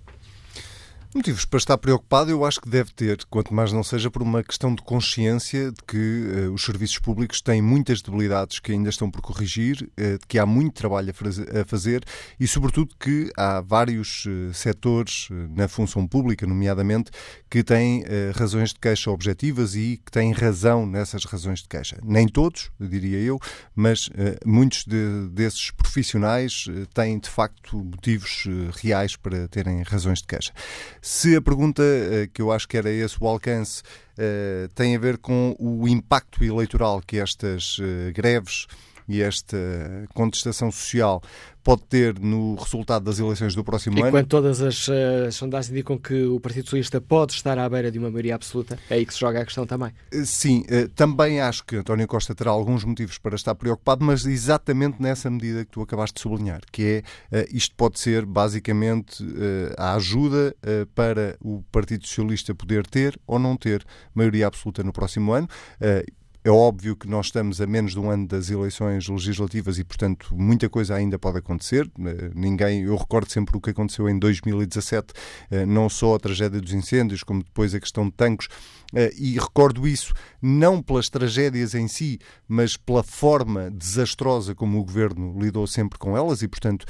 [1.12, 4.44] Motivos para estar preocupado eu acho que deve ter, quanto mais não seja por uma
[4.44, 9.10] questão de consciência de que uh, os serviços públicos têm muitas debilidades que ainda estão
[9.10, 12.04] por corrigir, uh, de que há muito trabalho a, fazer
[12.38, 17.10] e, sobretudo, que há vários uh, setores na função pública, nomeadamente,
[17.50, 18.04] que têm
[18.36, 21.98] razões de queixa objetivas e que têm razão nessas razões de queixa.
[22.04, 23.40] Nem todos, diria eu,
[23.74, 24.08] mas
[24.46, 28.44] muitos de, desses profissionais têm, de facto, motivos
[28.80, 30.52] reais para terem razões de queixa.
[31.02, 33.82] Se a pergunta, eh, que eu acho que era esse o alcance,
[34.18, 38.66] eh, tem a ver com o impacto eleitoral que estas eh, greves
[39.10, 39.56] e esta
[40.14, 41.20] contestação social
[41.62, 44.08] pode ter no resultado das eleições do próximo e ano.
[44.08, 47.90] E quando todas as, as sondagens indicam que o Partido Socialista pode estar à beira
[47.90, 49.92] de uma maioria absoluta, é aí que se joga a questão também.
[50.12, 54.24] Eh, sim, eh, também acho que António Costa terá alguns motivos para estar preocupado, mas
[54.24, 57.02] exatamente nessa medida que tu acabaste de sublinhar, que é
[57.32, 59.24] eh, isto pode ser basicamente
[59.76, 60.54] a ajuda
[60.94, 63.84] para o Partido Socialista poder ter ou não ter
[64.14, 65.48] maioria absoluta no próximo ano.
[66.42, 70.34] É óbvio que nós estamos a menos de um ano das eleições legislativas e, portanto,
[70.34, 71.86] muita coisa ainda pode acontecer.
[71.98, 75.12] Eh, ninguém, eu recordo sempre o que aconteceu em 2017,
[75.50, 78.48] eh, não só a tragédia dos incêndios, como depois a questão de tanques.
[78.94, 82.18] Eh, e recordo isso não pelas tragédias em si,
[82.48, 86.86] mas pela forma desastrosa como o governo lidou sempre com elas, e portanto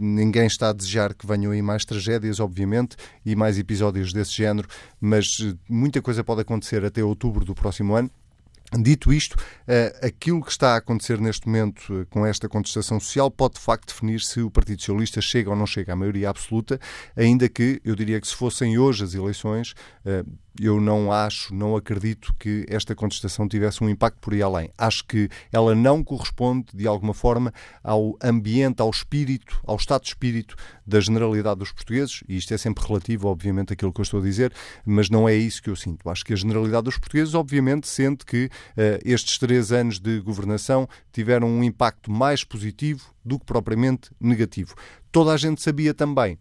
[0.00, 4.66] ninguém está a desejar que venham aí mais tragédias, obviamente, e mais episódios desse género,
[4.98, 5.26] mas
[5.68, 8.10] muita coisa pode acontecer até outubro do próximo ano.
[8.82, 13.30] Dito isto, eh, aquilo que está a acontecer neste momento eh, com esta contestação social
[13.30, 16.80] pode de facto definir se o Partido Socialista chega ou não chega à maioria absoluta,
[17.16, 20.24] ainda que eu diria que se fossem hoje as eleições, eh,
[20.60, 24.70] eu não acho, não acredito que esta contestação tivesse um impacto por aí além.
[24.78, 27.52] Acho que ela não corresponde, de alguma forma,
[27.82, 30.54] ao ambiente, ao espírito, ao estado de espírito
[30.86, 34.22] da generalidade dos portugueses, e isto é sempre relativo, obviamente, àquilo que eu estou a
[34.22, 34.52] dizer,
[34.84, 36.08] mas não é isso que eu sinto.
[36.08, 38.50] Acho que a generalidade dos portugueses, obviamente, sente que uh,
[39.04, 44.74] estes três anos de governação tiveram um impacto mais positivo do que propriamente negativo.
[45.10, 46.38] Toda a gente sabia também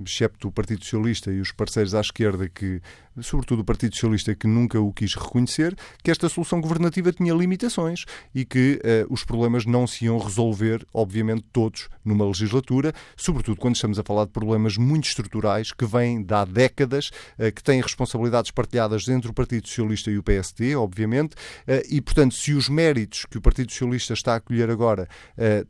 [0.00, 2.80] excepto o Partido Socialista e os parceiros à esquerda, que,
[3.22, 8.04] sobretudo o Partido Socialista, que nunca o quis reconhecer, que esta solução governativa tinha limitações
[8.34, 13.76] e que uh, os problemas não se iam resolver, obviamente, todos numa legislatura, sobretudo quando
[13.76, 17.80] estamos a falar de problemas muito estruturais que vêm de há décadas, uh, que têm
[17.80, 22.68] responsabilidades partilhadas entre o Partido Socialista e o PSD, obviamente, uh, e, portanto, se os
[22.68, 25.08] méritos que o Partido Socialista está a colher agora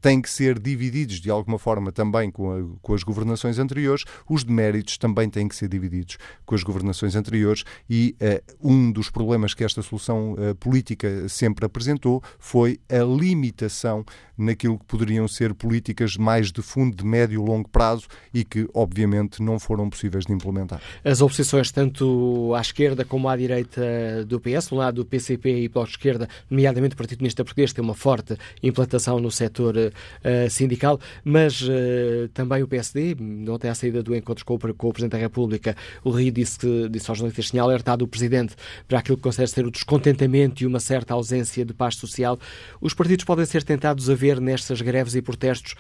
[0.00, 4.44] têm que ser divididos de alguma forma também com, a, com as governações anteriores, os
[4.44, 7.33] deméritos também têm que ser divididos com as governações anteriores
[7.88, 14.04] e uh, um dos problemas que esta solução uh, política sempre apresentou foi a limitação
[14.36, 18.68] naquilo que poderiam ser políticas mais de fundo, de médio e longo prazo e que,
[18.74, 20.80] obviamente, não foram possíveis de implementar.
[21.04, 25.68] As oposições, tanto à esquerda como à direita do PS, do lado do PCP e
[25.68, 30.98] pela esquerda, nomeadamente o Partido Comunista Português, tem uma forte implantação no setor uh, sindical,
[31.24, 33.16] mas uh, também o PSD,
[33.48, 36.58] ontem à saída do encontro com o, com o Presidente da República, o Rio disse,
[36.58, 38.54] que, disse aos jornalistas tinha alertado o Presidente
[38.88, 42.38] para aquilo que considera ser o descontentamento e uma certa ausência de paz social.
[42.80, 45.74] Os partidos podem ser tentados a ver nestas greves e protestos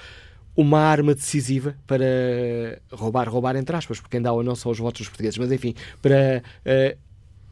[0.56, 2.04] uma arma decisiva para
[2.92, 6.42] roubar, roubar entre aspas, porque ainda não são os votos dos portugueses, mas enfim, para
[6.64, 6.98] uh,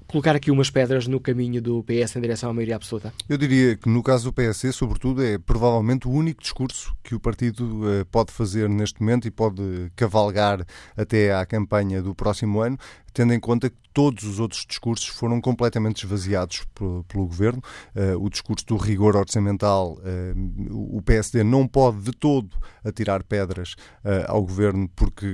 [0.07, 3.13] colocar aqui umas pedras no caminho do PS em direção à maioria absoluta?
[3.29, 7.21] Eu diria que no caso do PSD, sobretudo, é provavelmente o único discurso que o
[7.21, 10.65] partido uh, pode fazer neste momento e pode cavalgar
[10.97, 12.79] até à campanha do próximo ano,
[13.13, 17.63] tendo em conta que todos os outros discursos foram completamente esvaziados pelo, governo.
[17.95, 23.75] Uh, o discurso do rigor orçamental, uh, o PSD não pode de todo atirar pedras
[24.05, 25.27] uh, ao governo, porque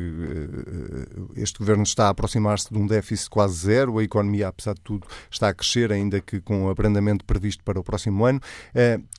[1.36, 5.06] este governo está a aproximar-se de um déficit quase zero, a economia, apesar de tudo,
[5.30, 8.40] está a crescer, ainda que com o abrandamento previsto para o próximo ano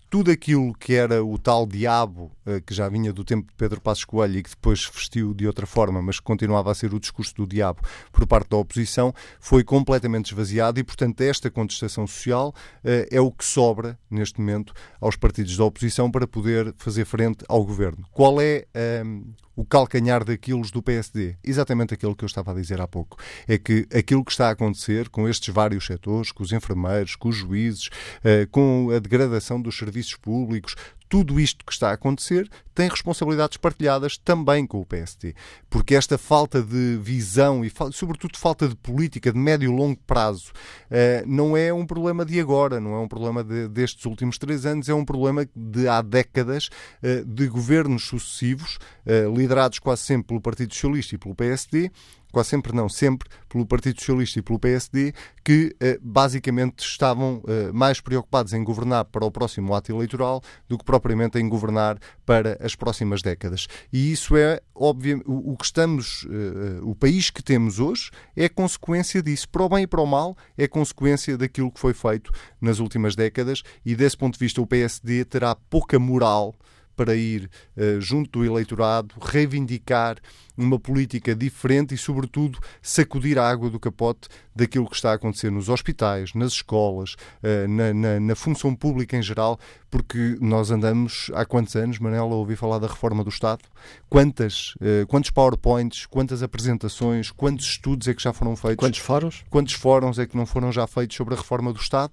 [0.09, 3.79] tudo aquilo que era o tal diabo eh, que já vinha do tempo de Pedro
[3.79, 6.99] Passos Coelho e que depois vestiu de outra forma, mas que continuava a ser o
[6.99, 7.81] discurso do diabo
[8.11, 12.53] por parte da oposição, foi completamente esvaziado e, portanto, esta contestação social
[12.83, 17.45] eh, é o que sobra neste momento aos partidos da oposição para poder fazer frente
[17.47, 18.03] ao governo.
[18.11, 19.23] Qual é um, ehm,
[19.59, 21.35] o calcanhar daquilo do PSD.
[21.43, 23.17] Exatamente aquilo que eu estava a dizer há pouco.
[23.45, 27.27] É que aquilo que está a acontecer com estes vários setores, com os enfermeiros, com
[27.27, 27.89] os juízes,
[28.23, 30.75] eh, com a degradação dos serviços públicos,
[31.09, 35.33] tudo isto que está a acontecer tem responsabilidades partilhadas também com o PSD.
[35.69, 40.51] Porque esta falta de visão e, sobretudo, falta de política de médio e longo prazo
[40.89, 44.65] eh, não é um problema de agora, não é um problema de, destes últimos três
[44.65, 46.69] anos, é um problema de há décadas
[47.01, 51.91] eh, de governos sucessivos, eh, liderados quase sempre pelo Partido Socialista e pelo PSD,
[52.31, 57.71] quase sempre não, sempre pelo Partido Socialista e pelo PSD, que eh, basicamente estavam eh,
[57.71, 62.57] mais preocupados em governar para o próximo ato eleitoral do que propriamente em governar para
[62.61, 63.67] as próximas décadas.
[63.91, 69.21] E isso é óbvio, o, que estamos, eh, o país que temos hoje é consequência
[69.21, 72.31] disso, para o bem e para o mal, é consequência daquilo que foi feito
[72.61, 76.55] nas últimas décadas e desse ponto de vista o PSD terá pouca moral
[76.99, 80.17] para ir uh, junto do eleitorado, reivindicar
[80.57, 85.49] uma política diferente e, sobretudo, sacudir a água do capote daquilo que está a acontecer
[85.49, 89.57] nos hospitais, nas escolas, uh, na, na, na, função pública em geral,
[89.89, 93.61] porque nós andamos há quantos anos, Manela, a ouvir falar da reforma do Estado?
[94.09, 98.85] Quantas, uh, quantos PowerPoints, quantas apresentações, quantos estudos é que já foram feitos?
[98.85, 99.45] Quantos fóruns?
[99.49, 102.11] Quantos fóruns é que não foram já feitos sobre a reforma do Estado?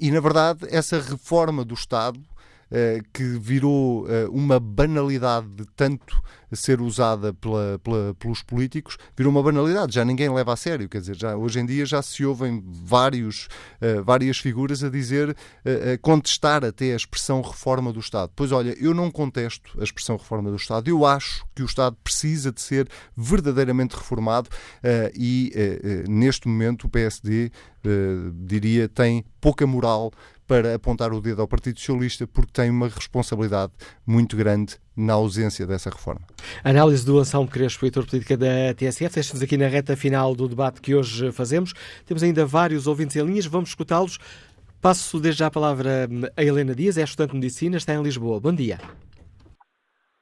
[0.00, 2.18] e, na verdade, essa reforma do Estado
[3.12, 6.20] que virou eh, uma banalidade de tanto
[6.52, 11.00] ser usada pela, pela, pelos políticos, virou uma banalidade, já ninguém leva a sério, quer
[11.00, 13.48] dizer, já, hoje em dia já se ouvem vários,
[13.80, 18.32] uh, várias figuras a dizer, a contestar até a expressão reforma do Estado.
[18.34, 21.96] Pois olha, eu não contesto a expressão reforma do Estado, eu acho que o Estado
[22.02, 24.48] precisa de ser verdadeiramente reformado
[25.14, 25.52] e
[26.08, 27.50] neste momento o PSD,
[28.46, 30.12] diria, tem pouca moral
[30.46, 33.72] para apontar o dedo ao Partido Socialista porque tem uma responsabilidade
[34.06, 36.22] muito grande na ausência dessa reforma.
[36.64, 39.14] Análise do Anselmo Crespo, editor política da TSF.
[39.14, 41.72] Deixamos aqui na reta final do debate que hoje fazemos.
[42.06, 44.18] Temos ainda vários ouvintes em linhas, vamos escutá-los.
[44.80, 48.40] Passo desde já a palavra a Helena Dias, é estudante de Medicina, está em Lisboa.
[48.40, 48.78] Bom dia.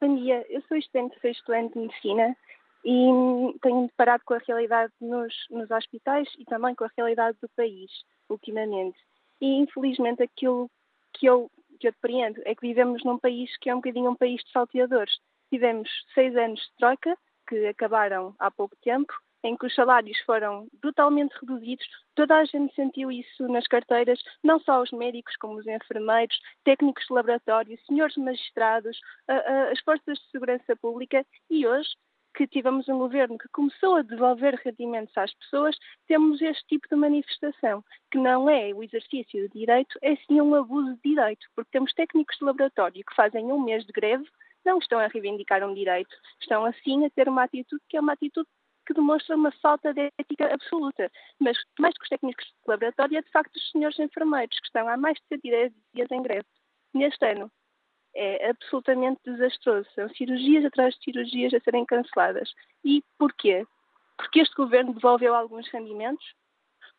[0.01, 2.37] Bom dia, eu sou estudante, sou estudante de Medicina
[2.85, 7.49] e tenho deparado com a realidade nos, nos hospitais e também com a realidade do
[7.57, 7.91] país,
[8.29, 8.99] ultimamente.
[9.45, 10.71] E infelizmente aquilo
[11.13, 14.17] que eu, que eu depreendo é que vivemos num país que é um bocadinho um
[14.17, 15.19] país de salteadores.
[15.51, 17.15] Tivemos seis anos de troika,
[17.47, 19.13] que acabaram há pouco tempo,
[19.43, 21.87] em que os salários foram brutalmente reduzidos.
[22.15, 27.05] Toda a gente sentiu isso nas carteiras, não só os médicos, como os enfermeiros, técnicos
[27.07, 28.99] de laboratório, senhores magistrados,
[29.29, 31.91] as forças de segurança pública e hoje
[32.35, 36.97] que tivemos um governo que começou a devolver rendimentos às pessoas, temos este tipo de
[36.97, 41.71] manifestação, que não é o exercício de direito, é sim um abuso de direito, porque
[41.71, 44.29] temos técnicos de laboratório que fazem um mês de greve,
[44.65, 48.15] não estão a reivindicar um direito, estão assim a ter uma atitude que é uma
[48.15, 48.49] atitude
[48.87, 51.11] que demonstra uma falta de ética absoluta.
[51.41, 54.89] Mas mais que os técnicos de laboratório, é de facto os senhores enfermeiros, que estão
[54.89, 56.47] há mais de 110 dias em greve.
[56.93, 57.51] Neste ano,
[58.15, 59.89] é absolutamente desastroso.
[59.95, 62.53] São cirurgias atrás de cirurgias a serem canceladas.
[62.85, 63.67] E porquê?
[64.17, 66.25] Porque este governo devolveu alguns rendimentos,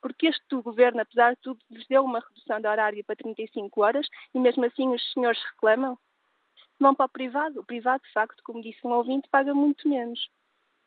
[0.02, 4.08] porque este governo, apesar de tudo, lhes deu uma redução de horário para 35 horas
[4.34, 5.98] e mesmo assim os senhores reclamam.
[6.80, 7.62] Vão para o privado.
[7.62, 10.30] O privado, de facto, como disse um ouvinte, paga muito menos.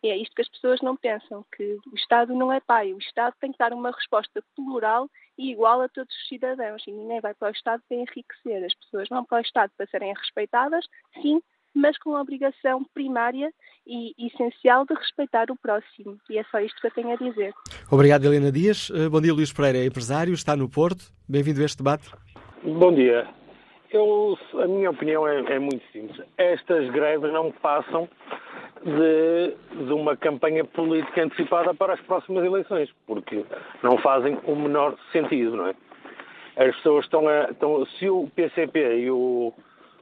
[0.02, 2.92] E é isto que as pessoas não pensam, que o Estado não é pai.
[2.92, 6.84] O Estado tem que dar uma resposta plural e igual a todos os cidadãos.
[6.86, 8.64] E ninguém vai para o Estado para enriquecer.
[8.64, 10.84] As pessoas vão para o Estado para serem respeitadas,
[11.20, 11.40] sim,
[11.74, 13.52] mas com a obrigação primária
[13.86, 16.16] e essencial de respeitar o próximo.
[16.30, 17.52] E é só isto que eu tenho a dizer.
[17.90, 18.90] Obrigado, Helena Dias.
[18.94, 21.04] Eh, bom dia, Luís Pereira, empresário, está no Porto.
[21.28, 22.08] Bem-vindo a este debate.
[22.62, 23.26] Bom dia.
[23.90, 26.20] Eu, a minha opinião é, é muito simples.
[26.36, 28.08] Estas greves não passam
[28.84, 33.44] de, de, uma campanha política antecipada para as próximas eleições, porque
[33.82, 35.74] não fazem o menor sentido, não é?
[36.56, 37.50] As pessoas estão a.
[37.50, 39.52] Estão, se o PCP e o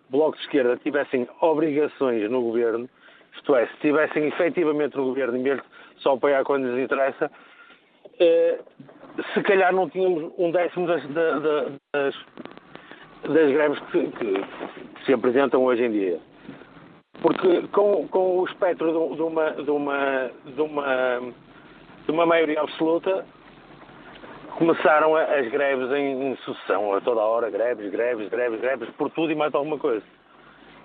[0.09, 2.89] Bloco de Esquerda tivessem obrigações no governo,
[3.35, 5.61] isto é, se estivessem efetivamente no governo, de
[5.99, 7.31] só apoiar quando lhes interessa,
[8.19, 8.59] eh,
[9.35, 11.43] se calhar não tínhamos um décimo das, das,
[11.93, 12.15] das,
[13.23, 14.33] das greves que, que,
[14.95, 16.21] que se apresentam hoje em dia.
[17.23, 21.21] Porque com, com o espectro de, uma, de, uma, de, uma,
[22.05, 23.25] de uma maioria absoluta,
[24.59, 29.35] começaram as greves em, sucessão, a toda hora, greves, greves, greves, greves, por tudo e
[29.35, 30.05] mais alguma coisa.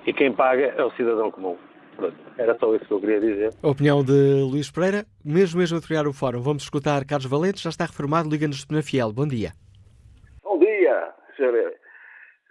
[0.05, 1.57] E quem paga é o cidadão comum.
[1.95, 3.53] Pronto, era só isso que eu queria dizer.
[3.61, 7.61] A opinião de Luís Pereira, mesmo mesmo a terminar o fórum, vamos escutar Carlos Valente,
[7.61, 9.11] já está reformado, liga-nos na Fiel.
[9.11, 9.51] Bom dia.
[10.43, 11.73] Bom dia, Sr.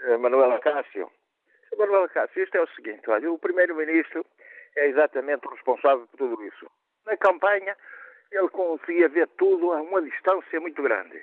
[0.03, 1.09] Eh, Manuela Cássio.
[1.81, 4.25] Manuel Cássio, isto é o seguinte, olha, o Primeiro-Ministro
[4.77, 6.71] é exatamente o responsável por tudo isso.
[7.07, 7.77] Na campanha,
[8.31, 11.23] ele conseguia ver tudo a uma distância muito grande.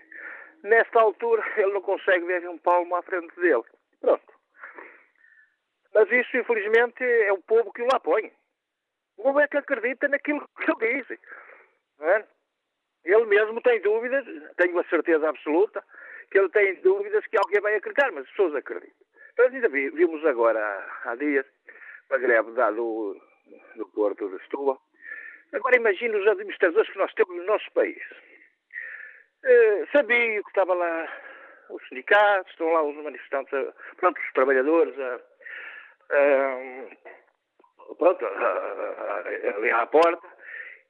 [0.63, 3.63] Nesta altura, ele não consegue ver um palmo à frente dele.
[4.01, 4.34] Pronto.
[5.93, 8.31] Mas isso, infelizmente, é o povo que o apoia.
[9.17, 11.19] O povo é que acredita naquilo que ele diz.
[11.99, 12.25] É?
[13.05, 14.25] Ele mesmo tem dúvidas,
[14.57, 15.84] tenho a certeza absoluta,
[16.29, 19.06] que ele tem dúvidas que alguém vai acreditar, mas as pessoas acreditam.
[19.38, 20.59] Nós ainda vimos agora,
[21.05, 21.45] há dias,
[22.09, 23.15] uma greve da, do,
[23.76, 24.81] do Porto de Setúbal.
[25.53, 28.01] Agora imagine os administradores que nós temos no nosso país.
[29.45, 31.07] Uh, sabia que estava lá
[31.69, 33.51] os sindicatos, estão lá os manifestantes,
[33.97, 34.95] pronto, os trabalhadores,
[37.97, 38.26] pronto,
[39.55, 40.27] ali à porta,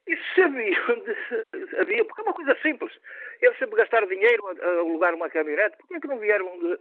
[0.06, 0.84] e sabiam,
[1.80, 2.92] havia, porque é uma coisa simples,
[3.42, 6.78] eles sempre gastaram dinheiro a, a alugar uma caminhonete, porque é que não vieram de,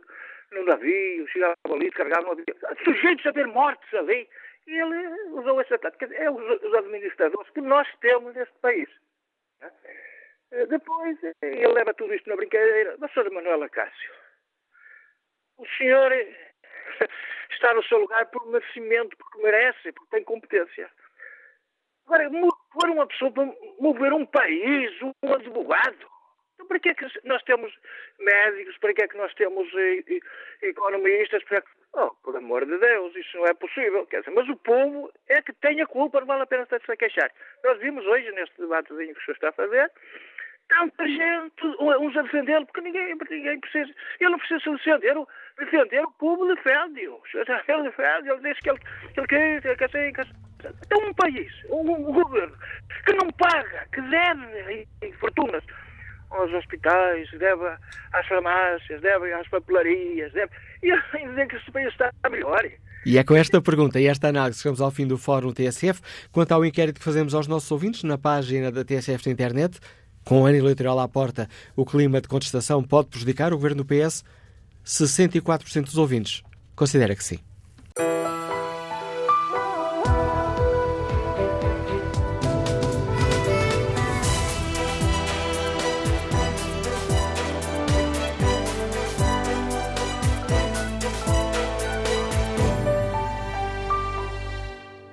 [0.51, 2.45] no navio, chegava ali, descarregava no avião,
[2.83, 4.27] sujeitos a ter mortes ali.
[4.65, 6.13] E ele usou essa tática.
[6.13, 8.89] É os, os administradores que nós temos neste país.
[9.61, 9.71] Né?
[10.67, 12.95] Depois, ele leva tudo isto na brincadeira.
[12.99, 13.29] Mas, Sra.
[13.29, 14.11] Manuela Cássio,
[15.57, 16.11] o senhor
[17.51, 20.89] está no seu lugar por merecimento, porque merece, porque tem competência.
[22.05, 22.29] Agora,
[22.71, 23.33] pôr uma pessoa
[23.79, 26.09] mover um país, um advogado,
[26.57, 27.71] então, para que é que nós temos
[28.19, 28.77] médicos?
[28.79, 30.19] Para que é que nós temos eh,
[30.63, 31.43] economistas?
[31.43, 31.67] Para que...
[31.93, 34.07] Oh, por amor de Deus, isso não é possível.
[34.07, 36.91] Quer dizer, mas o povo é que tem a culpa, não vale a pena estar-se
[36.91, 37.31] a queixar.
[37.63, 39.91] Nós vimos hoje, neste debatezinho que o senhor está a fazer,
[40.67, 45.15] tanta gente, uns a defendê-lo, porque ninguém, ninguém precisa, ele não precisa defender,
[45.59, 47.21] defender o povo defende-o.
[47.35, 48.79] Ele defende, ele diz que ele,
[49.13, 50.47] que quer, que assim, que assim.
[50.85, 52.57] Então um país, um, um governo,
[53.05, 54.87] que não paga, que deve
[55.19, 55.63] fortunas
[56.29, 57.65] aos hospitais, deve
[58.13, 60.51] às farmácias, deve às papelarias, deve.
[60.83, 62.69] E ainda dizer que este país está melhor.
[63.05, 66.01] E é com esta pergunta e esta análise que chegamos ao fim do Fórum TSF.
[66.31, 69.79] Quanto ao inquérito que fazemos aos nossos ouvintes na página da TSF na internet,
[70.25, 73.85] com o ano eleitoral à porta, o clima de contestação pode prejudicar o governo do
[73.85, 74.23] PS?
[74.85, 76.43] 64% dos ouvintes
[76.75, 77.39] considera que sim.